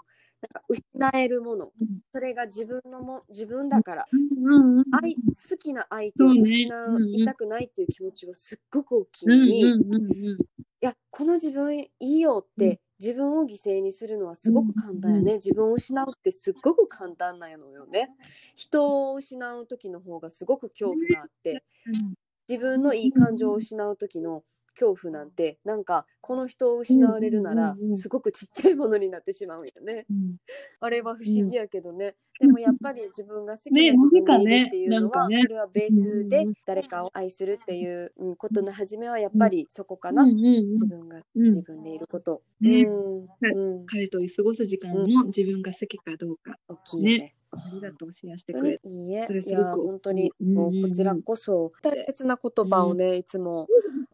[0.53, 1.73] か失えるもの。
[1.81, 2.01] うん。
[2.13, 4.07] それが自分のも自分だから。
[4.13, 4.85] うんうんうん。
[4.93, 7.15] 愛好きな相手を失うんうん。
[7.15, 9.99] いたくないっていう気持ちはすっごく大きいうんのに、いうんうんう
[10.35, 10.39] ん。
[10.81, 18.11] やこの自分いいよって自分を犠牲にするのはすごく簡単よね、自分を失うってすっごく簡単なのよね。
[18.55, 22.15] 人を失う時の方がすごく恐怖があってうん。
[22.49, 24.45] 自分のいい感情を失う時の
[24.79, 30.07] 恐怖なんてなんかこの人を失われるならすごくちっちゃいものになってしまうんよね。
[30.11, 30.37] うん。
[30.81, 40.71] あれは不思議やけどね、でもやっぱり自分が好きなね自分なんかねでいるっていうのは、それはベースで誰かを愛するっていううんことの始めはやっぱりそこかな、うんうんうん。
[40.73, 41.43] 自分がうん。
[41.45, 42.43] 自分でいること。
[42.61, 42.83] ね。
[42.83, 43.29] うん。
[43.55, 46.57] うん、彼と過ごす時間も自分が好きかどうか。
[46.69, 47.35] 大きいよね。
[47.57, 49.25] ねありがとう、シェアしてくれにいいえ。
[49.25, 53.67] それ、すいごくや本当にうんもうこちらこそ大切な言葉をね、いつも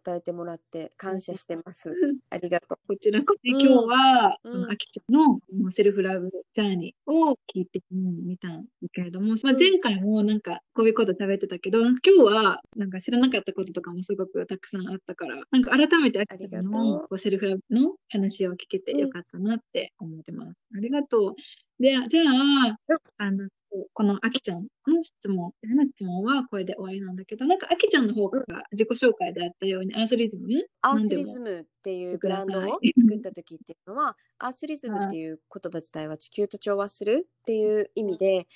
[0.05, 1.93] 与えてもらって感謝してます。
[2.31, 3.61] ありがとこちらこそ、うん。
[3.61, 4.39] 今日は、
[4.71, 20.59] あきちゃんのセルフラブジャーニーを聞いてみたんだけれども、まあ、前回もなんかこういうこと喋ってたけど、今日はなんか知らなかったこととかもすごくたくさんあったから、なんか改めてあきちゃんのセルフラブの話を聞けてよかったなって思ってます。
[20.77, 21.35] ありがとう。
[21.79, 22.79] で、じゃあ、
[23.19, 23.49] あの、
[23.93, 30.49] このあきちゃんの質問、の質問はこれで終わりなんだけど、なんかあきちゃんの方から自己紹介であったように、アースリズム？
[30.81, 32.63] アースリズムっていうブランドを
[32.97, 38.47] 作った時っていうのは、 アースリズムっていう言葉自体は地球と調和するっていう意味で、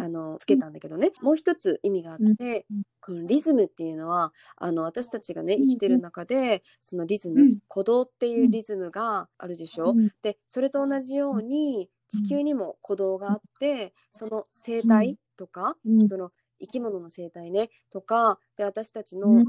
[0.00, 2.66] あのつけたんだけどね、もう一つ意味があって、
[3.00, 7.58] このリズムっていうのはあの私たちがね生きてる中でそのリズム、うん。
[7.68, 16.08] 鼓動っていうリズムがあるでしょ、でそれと同じように地球にも鼓動があってその生態とか、うん。
[16.08, 19.46] その生き物の生態ねとかで私たちのうん。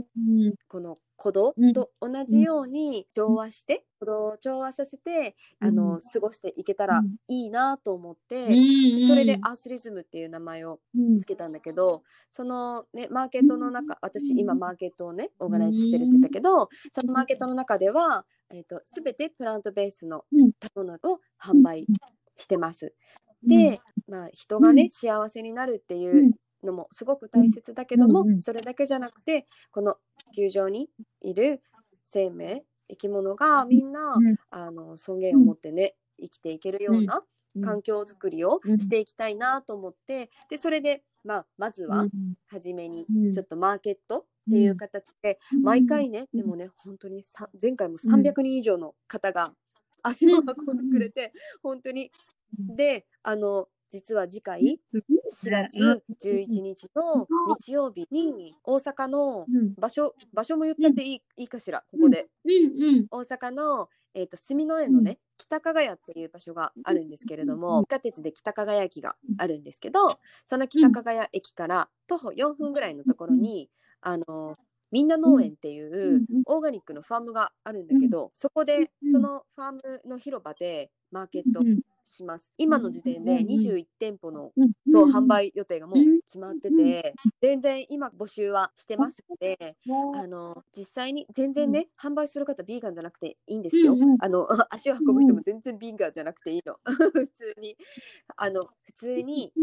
[0.68, 1.74] この鼓動うん。
[1.74, 7.16] と同じように調和して鼓動を調和させてあのうん過ごしていけたらうん。
[7.28, 11.18] いいなと思って、うんそれでアースリズムっていう名前をうん。
[11.18, 12.02] つけたんだけど
[12.32, 20.52] そのねマーケットの中私今マーケットをねオーガナイズしてるって言ったけどそのマーケットの中では、えー、と全てプラントベースのうん。
[20.62, 21.86] 食べ物を販売
[22.38, 22.94] してます。
[23.44, 24.90] で、まあ、人がね、うん。
[24.90, 29.98] 幸せになるっていうのもすごく大切だけども、それだけじゃなくてこの
[30.32, 30.90] 地球上に
[31.22, 31.62] いる
[32.06, 34.36] 生命生き物がみんな、うん。
[34.50, 37.24] あの尊厳を持ってね生きていけるような
[37.56, 37.62] うん。
[37.62, 42.08] 環境づくりをうんしていきたいなと思ってでそれで、まあ、まずは
[42.48, 43.32] 初めにうん。
[43.32, 49.54] ちょっとマーケットっていう形で毎回ねでもね本当にさ前回も300人以上の方が
[50.04, 52.12] 足を運んでくれて本当に。
[52.76, 57.28] であの実は次回4月11日の
[57.60, 59.74] 日曜日に大阪のうん。
[59.76, 62.28] 場所場所も言っちゃっていい,、いいかしらここで。
[63.12, 73.70] 大阪の、えー、と住之江のね北加賀屋っていう場所があるんですけれども地下鉄で北加賀屋駅があるんですけどその北加賀屋駅から徒歩4分ぐらいのところに
[74.02, 74.58] あの
[74.94, 81.62] みんな農園っていうオーガニックのファームがあるんだけどそこでそのファームの広場でマーケット
[82.04, 82.54] します。
[82.58, 84.52] 今の時点で21店舗の
[84.92, 85.96] そう販売予定がもう
[86.26, 89.76] 決まってて全然今募集はしてますので
[90.16, 93.96] あの実際に全然ね、販売する方ビーガンじゃなくていいんですよ。
[94.20, 96.78] あの 足を運ぶ人も全然ビーガンじゃなくていいの。
[96.86, 97.78] 普通に。
[98.36, 99.54] あの普通に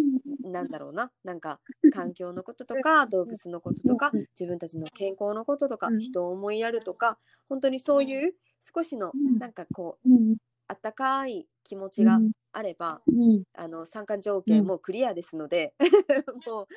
[0.43, 1.13] なんだろうな。
[1.25, 1.61] なんか
[1.93, 7.19] 環境のこととか動物のこととか自分たちの健康のこととかうん人を思いやるとか
[7.49, 9.39] 本当にそういう少しのうん。
[9.39, 10.37] なんかこううん
[10.71, 12.21] あったかい気持ちが
[12.53, 13.43] あればうん。
[13.55, 15.75] あの参加条件もクリアですので、
[16.47, 16.69] も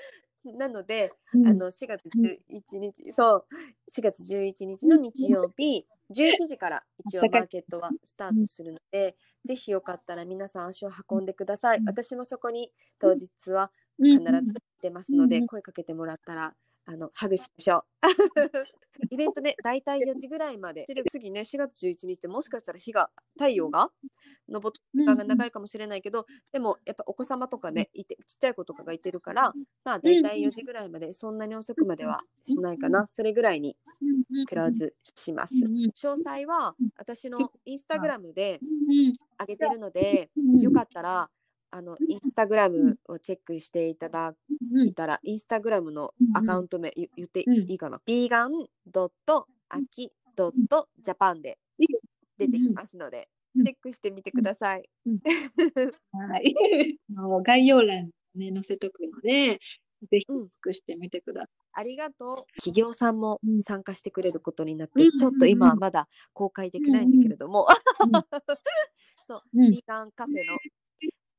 [0.46, 1.48] うなのでうん。
[1.48, 3.46] あの4月11日、そう
[3.92, 9.16] 4月11日の日曜日11時から一応マーケットはスタートするので、
[9.46, 11.78] ぜひよかったら皆さん足を運んでください。
[11.78, 11.86] うん。
[11.86, 14.26] 私もそこに当日はうん。
[14.26, 15.48] 必ず出ますので、うん。
[15.48, 16.56] 声かけてもらったら
[16.86, 17.84] あのハグしましょう。
[19.10, 20.86] イベントね、だいたい4時ぐらいまで。
[21.10, 23.92] 次ね、4月11日ってもしかしたら日が、太陽が
[24.52, 29.54] 昇って時間が長いかもしれないけど、でもやっぱお子様とかね、いてちっちゃい子とかがいてるから、
[29.84, 33.08] まあだいたい4時ぐらいまで、そんなに遅くまではしないかな。
[33.08, 33.78] それぐらいに
[34.48, 35.54] クローズします。
[35.96, 38.60] 詳細は私のインスタグラムで
[39.40, 40.32] 上げてるので、
[40.62, 41.30] よかったら、
[41.76, 44.36] あのインスタグラムをチェックしていただ
[44.86, 48.52] いたら、インスタグラムのアカウント名、言言ってうんいいかな、ビーガン
[48.86, 51.58] ドットアキドットジャパンで
[52.38, 53.66] 出てきますので、うん。
[53.66, 54.88] チェックしてみてください。
[56.12, 56.54] はい。
[57.18, 59.60] あの概要欄に、ね、載せとくので、
[60.12, 62.54] ぜひチェうんックしてみてくださありがとう。
[62.58, 63.62] 企業さんもうん。
[63.64, 67.66] 参加してくれることになって、うんちょっと今はまだ公開できないんだけれども、
[69.28, 70.58] そう、ビーガンカフェの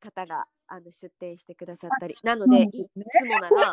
[0.04, 3.72] 方があの出店してくださったり、なので、いいつもなら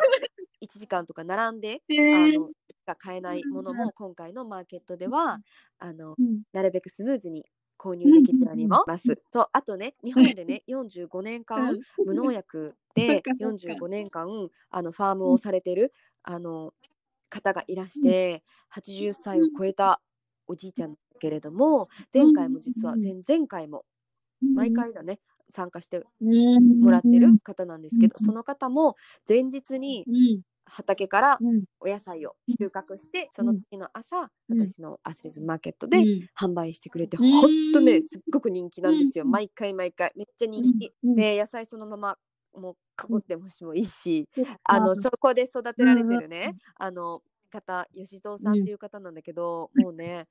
[0.60, 5.38] 1時間とか並んで、あのしか買えないものも今回のマーケットでは
[5.78, 6.42] あのうん。
[6.52, 7.44] なるべくスムーズに
[7.78, 9.20] 購入できるようにもます。
[9.32, 13.56] そうあとね日本でね45年間無農薬で かそっか。
[13.56, 16.74] 45年間あのファームをされてるあの
[17.28, 20.00] 方がいらして80歳を超えた
[20.46, 23.84] おじいちゃんだけれども前回も実はうん前々回も
[24.54, 25.20] 毎回だね
[25.52, 28.96] 参加してももらってる方なんですけどうんその方も
[29.28, 30.42] 前日にうん。
[30.64, 31.64] 畑からうん。
[31.80, 34.72] お野菜を収穫してその次の朝うん。
[34.72, 36.28] 私のアスリーズマーケットでうん。
[36.38, 37.30] 販売してくれてうん。
[37.30, 39.24] ほんとねすっごく人気なんですよ。
[39.24, 39.30] うん。
[39.30, 40.12] 毎回毎回。
[40.16, 40.92] めっちゃ人気。
[41.04, 41.14] うん。
[41.16, 42.16] で野菜そのまま
[42.54, 44.28] もうかぶってもしもいいし
[44.64, 46.58] あのそこで育てられてるうねん。
[46.76, 47.22] あの
[47.52, 50.26] 方吉蔵さんっていう方なんだけどもうね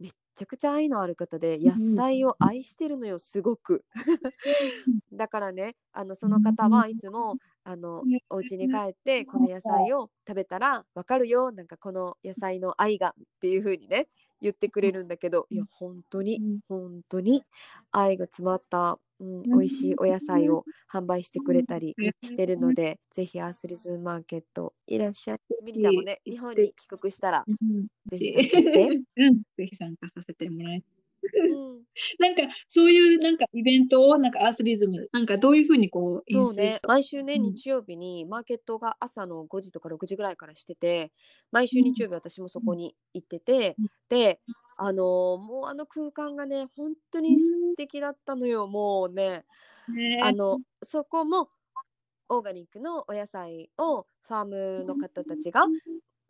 [0.00, 3.84] めっちゃくちゃ愛のある方で野菜を愛してるのよすごく。
[5.12, 14.08] だからねあのその方はいつもあのお家に帰ってこの野菜を食べたらわかるよなんかこの野菜の愛がっていう風にね
[14.40, 17.44] 言ってくれるんだけどいや本当にうん本当に
[17.92, 25.38] 愛が詰まったうん、ん美味しいお野菜を販売してくれたりしてるので、ぜひアースリズムマーケットいらっしゃい。
[25.62, 29.02] ミリちゃんもね、日本に帰国したら、うんぜひ参加して。
[29.16, 30.82] うん、ぜひ参加させてもらいうん、
[32.18, 37.42] なんか、そういうなんかイベントを、なんかアースリズム、なんかどういうふうにこう、そうね、毎週ね、うん。
[37.42, 41.12] 日曜日にマーケットが朝の5時とか6時ぐらいからしてて、
[41.52, 43.88] 毎週日曜日私もそこに行ってて、うん。
[44.08, 44.40] で、
[44.76, 49.44] あのーもうあの空間がね、本当に素敵だったのよ、もうね。
[49.88, 50.20] ね。
[50.22, 51.48] あのそこも
[52.28, 55.66] オーガニックのお野菜をファームの方たちが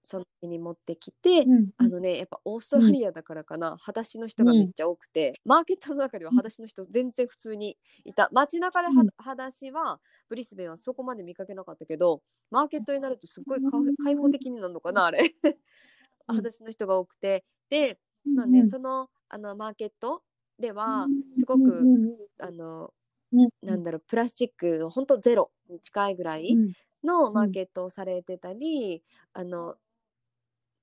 [0.04, 8.28] その日に持ってきて、うんあのねやっぱオーストラリアだからかな、裸足の人がめっちゃ多くて、マーケットの中では裸足の人全然普通にいた。
[8.32, 9.08] 街中では、うん。
[9.18, 13.70] 裸足はブリスベンはそこまで見かけなかったけどマーケットになるとすっごいか
[14.04, 15.34] 開放的になるのかなあれ。
[16.28, 16.44] うん。
[16.44, 17.44] 裸足の人が多くて。
[17.70, 17.98] で
[18.34, 18.70] まあね、うん。
[18.70, 20.22] そのあのマーケット
[20.58, 21.62] ではすごうん。
[21.62, 22.16] く、うん。
[22.40, 22.92] あの
[23.32, 23.50] うん。
[23.62, 26.74] なんだろうプラスチックほんとゼロに近いぐらいうん。
[27.04, 29.76] のマーケットをされてたり、あの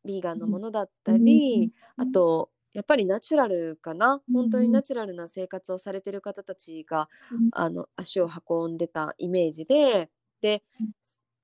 [0.05, 7.51] ビーガンのものだったり、あとやっぱりナチュラルかな、うん本当にナチュラルな生活をされてる方たちが、うん。
[7.51, 10.09] あの足を運んでたイメージで
[10.41, 10.91] でうん。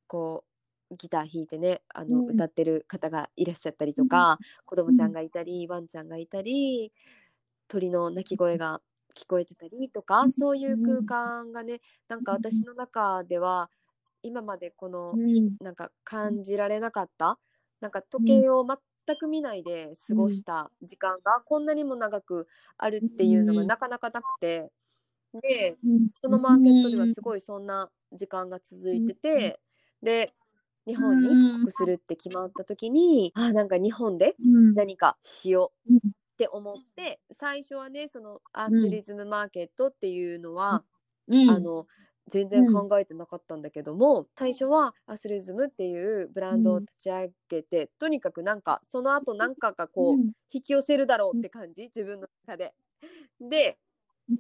[0.07, 0.45] こ
[0.91, 2.41] うギター弾いてねあの、うん。
[2.41, 6.93] 歌ってる方がいらっしゃったりとか、子供ちゃんがいたり、ワンちゃんがいたり
[7.69, 8.81] 鳥の鳴き声が
[9.15, 10.31] 聞こえてたりとか、うん。
[10.31, 13.71] そういう空間がねなんか私の中では
[14.23, 15.57] 今までこのうん。
[15.61, 17.39] なんか感じられなかった
[17.81, 22.47] なんか時計を全く見ないで過ごした時間がこんなにも長く
[22.77, 23.67] あるっていうのがうん。
[23.67, 24.71] なかなかなくて。
[25.41, 26.09] でうん。
[26.21, 29.59] そのマーケットではすごいそんな時間が続いてて
[30.01, 30.33] で
[30.85, 34.73] 日本に帰国するって決まった時にあなんか日本でうん。
[34.73, 36.01] 何かしよううんっ
[36.37, 40.83] て思って最初はねそのアースリズムマーケットっていうのは、
[41.27, 41.49] うん。
[41.49, 41.87] あの
[42.29, 50.31] 全然考えてなかったんだけども、最初はアスリズムっていうブランドを立ち上げて、とにかくなんかその後なんかがこう、うん。
[50.51, 51.83] 引き寄せるだろうって感じ？
[51.83, 52.73] 自分の中で。
[53.39, 53.77] で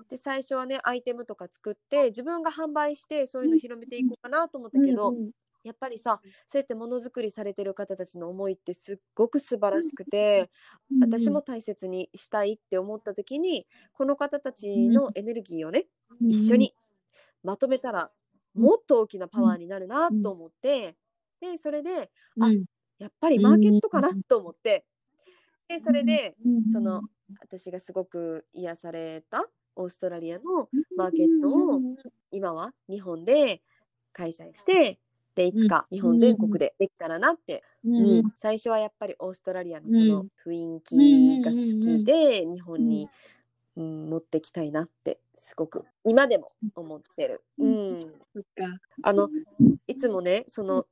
[0.09, 5.31] で最初はねアイテムとか作って自分が販売してそういうの広めていこうかなと思ったけど、うん
[5.63, 10.49] やっぱりさそうやってものづくりされてる方たちの思いってすっごく素晴らしくて、
[10.91, 15.87] うん私も大切にしたいって思った時にこの方たちのエネルギーをね、
[16.21, 16.73] 一緒に
[17.43, 18.11] まとめたら
[18.55, 18.67] うん。
[18.67, 20.97] もっと大きなパワーになるなと思って、
[21.41, 22.65] でそれであうん。
[22.99, 24.85] やっぱりマーケットかなうんと思って
[25.69, 26.63] でそれでうん。
[26.65, 27.03] その
[27.41, 31.83] 私がすごく癒されたオーストラリアのマーケットを
[32.31, 33.61] 今は日本で
[34.13, 34.99] 開催して
[35.35, 38.19] でいつか日本全国でできたらなって、うん。
[38.19, 38.31] うん。
[38.35, 43.09] 最初はやっぱりオーストラリアのその雰囲気が好きで日本に、
[43.77, 47.43] うん、持ってきたいなってすごく今でも思ってる。
[47.59, 48.13] ううん。
[49.03, 49.29] あの
[49.85, 50.87] いつもねその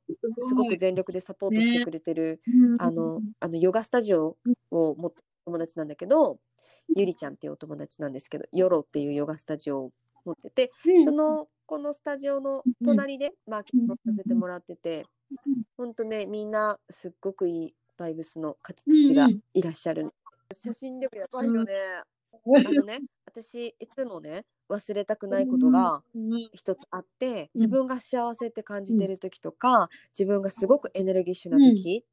[0.48, 4.36] すごく全力でサポートしてくれてる、うんあのあのヨガスタジオ
[4.70, 6.38] を持ってる友達なんだけど
[6.94, 9.90] ゆりちゃんっていうお友達なんですけどヨロっていうヨガスタジオを
[10.24, 11.04] 持っててうん。
[11.04, 15.06] そのこのスタジオの隣でマーケットさせてもらってて
[15.76, 15.92] ほん。
[15.92, 20.12] とねみんなすっごくいいバイブスの方たちがいらっしゃる。
[20.52, 21.72] 写真でもやばいよね
[22.64, 26.50] あのね 私いつもね忘れたくないことがうん。
[26.52, 27.60] 一つあってうん。
[27.60, 32.04] 自分が幸せって感じてる時とか自分がすごくエネルギッシュな時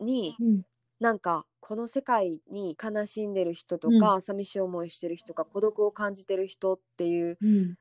[0.00, 0.62] にうん。
[1.00, 7.76] なんかこの世界に悲しんでる人とか、寂しい思いしてる人か孤独を感じてる人っていううん。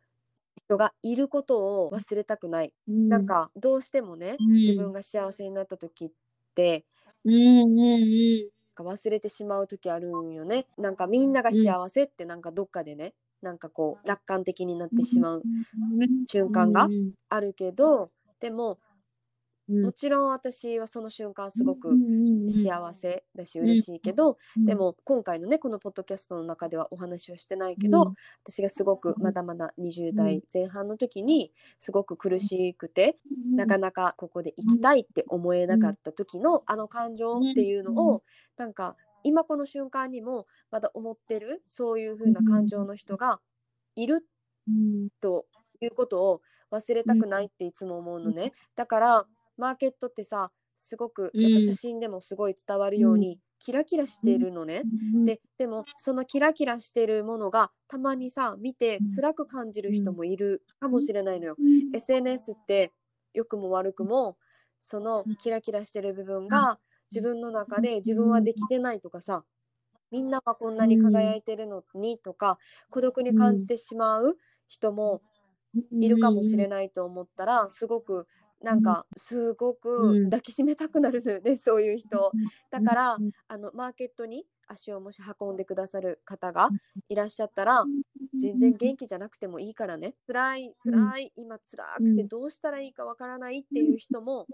[0.69, 3.09] 人がいることを忘れたくない、うん。
[3.09, 4.53] なんかどうしてもね、うん。
[4.57, 6.11] 自分が幸せになった時っ
[6.55, 6.85] て
[7.25, 10.67] うんうんうんか忘れてしまう時あるんよね。
[10.77, 15.41] なんかみんなが幸せってなんかどっかでねなんかこう楽観的になってしまう
[16.27, 18.77] 瞬間がうんあるけどでもうん
[19.67, 21.95] もちろん私はその瞬間すごく
[22.49, 28.13] 幸せだし嬉しいけど、でも今回のねこのポッドキャストの中ではお話をしてないけど、うん。
[28.43, 33.17] 私がすごくまだまだ20代前半の時にすごく苦しくて、
[33.55, 38.23] なかなかここで生きたいって思えなかった時のあの感情っていうのを、
[38.57, 43.39] なんか今この瞬間にもまだ思ってるそういう風な感情の人が
[43.95, 44.25] いる
[44.67, 45.09] うん。
[45.21, 45.45] と
[45.81, 46.41] いうことを
[46.71, 48.53] 忘れたくないっていつも思うのね。
[48.75, 49.25] だから
[49.61, 54.87] マーケットってさすごくやっぱ写真でもすごい伝わるようにキラキラしてるのね。
[55.23, 61.59] ででもそのキラキラしてるものがたまにさ見て辛く感じる人もいるかもしれないのよ。
[61.93, 62.91] SNS って
[63.33, 64.37] 良くも悪くも
[64.79, 66.79] そのキラキラしてる部分が
[67.11, 69.45] 自分の中で自分はできてないとかさ
[70.11, 72.57] みんながこんなに輝いてるのにとか
[72.89, 74.37] 孤独に感じてしまう
[74.67, 75.21] 人も
[75.99, 78.27] いるかもしれないと思ったらすごく
[78.63, 82.31] なんかすごく抱きしめたくなるのよね、そういう人。
[82.69, 86.69] だからあのマーケットに足をもし運んでくださる方が
[87.09, 87.83] いらっしゃったら
[88.39, 90.15] 全然元気じゃなくてもいいからね。
[90.27, 94.47] 辛い辛い今辛くてどうしたらいいかわからないっていう人も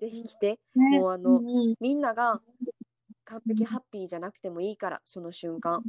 [0.00, 1.40] ぜひ来てもうあの
[1.80, 2.40] みんなが
[3.24, 5.82] 完璧ハッピーじゃなくてもいいからその瞬間。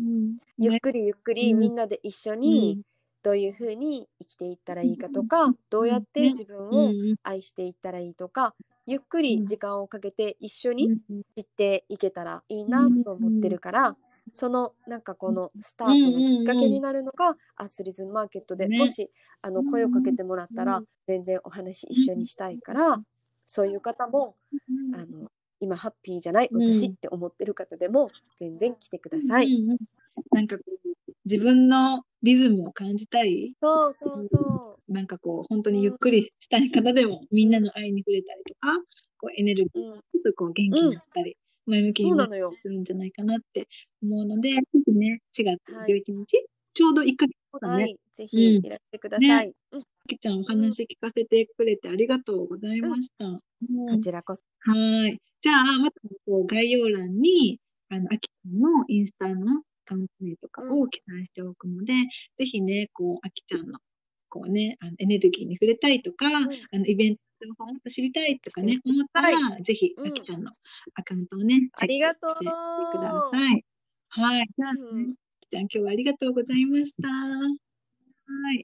[0.57, 2.81] ゆっくりゆっくりみんなで一緒に
[3.23, 6.91] どういうふうに生きていったらいいかとかどうやって自分を
[7.23, 8.53] 愛していったらいいとか
[8.85, 10.89] ゆっくり時間をかけて一緒に
[11.37, 13.95] 知っていけたらいいなと思ってるから
[14.31, 19.09] そのなんかこのスタートのきっかけになるのがアスリズムマーケットでもし
[19.41, 23.01] あの声をかけてもらったら全然お話一緒にしたいから
[23.45, 24.35] そういう方も
[24.95, 29.47] あの今ハッピーじゃない私って思ってる方でも全然来てください。
[30.31, 30.57] なんか
[31.25, 33.53] 自分のリズムを感じたい。
[33.61, 34.93] そうそうそう。
[34.93, 38.67] なんかこう、本当にゆっくりしたい方でも、みんなの愛に触れたりとか、
[39.17, 43.67] こうエネルギー、ちょっとこう元気になったり、前向きになったりするんじゃないかなって
[44.01, 47.83] 思うので、ぜひね、4月11日、はい、ちょうど1ヶ月後だね。
[47.83, 49.47] はい、ぜひいらしてください。
[49.47, 53.25] ねうん、きちゃんお話聞かせてくれてありがとうございました。
[53.25, 54.41] うん、こちらこそ。
[54.71, 55.19] はい。
[55.41, 57.59] じゃあ、またこう概要欄に、
[57.89, 61.99] あの、あきちゃんのインスタのカウント名とかを記載しておくので、うん、
[62.37, 63.79] ぜひね、こう、あきちゃんの、
[64.29, 66.47] こうね、あのエネルギーに触れたいとか、うん、あ
[66.79, 69.31] のイベントの方もっと知りたいとかね、思ったら、
[69.61, 70.51] ぜひ、あきちゃんの
[70.95, 73.65] アカウントをね、チェックしてください。
[74.09, 74.47] はい。
[74.55, 77.07] じゃあ、ね、あきちゃん、今日はありがとうございました。
[77.07, 78.63] はい。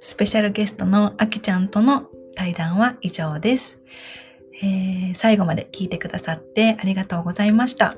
[0.00, 3.80] スペシャルゲストのあきちゃんとの対談は以上です。
[4.62, 7.96] えー、最後まで聞いてくださってありがとうございました。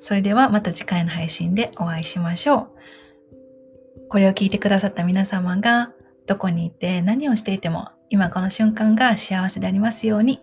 [0.00, 4.08] それではまた次回の配信でお会いしましょう。
[4.08, 5.92] これを聞いてくださった皆様が
[6.26, 10.40] どこにいて何をしていても今この瞬間が幸せでありますように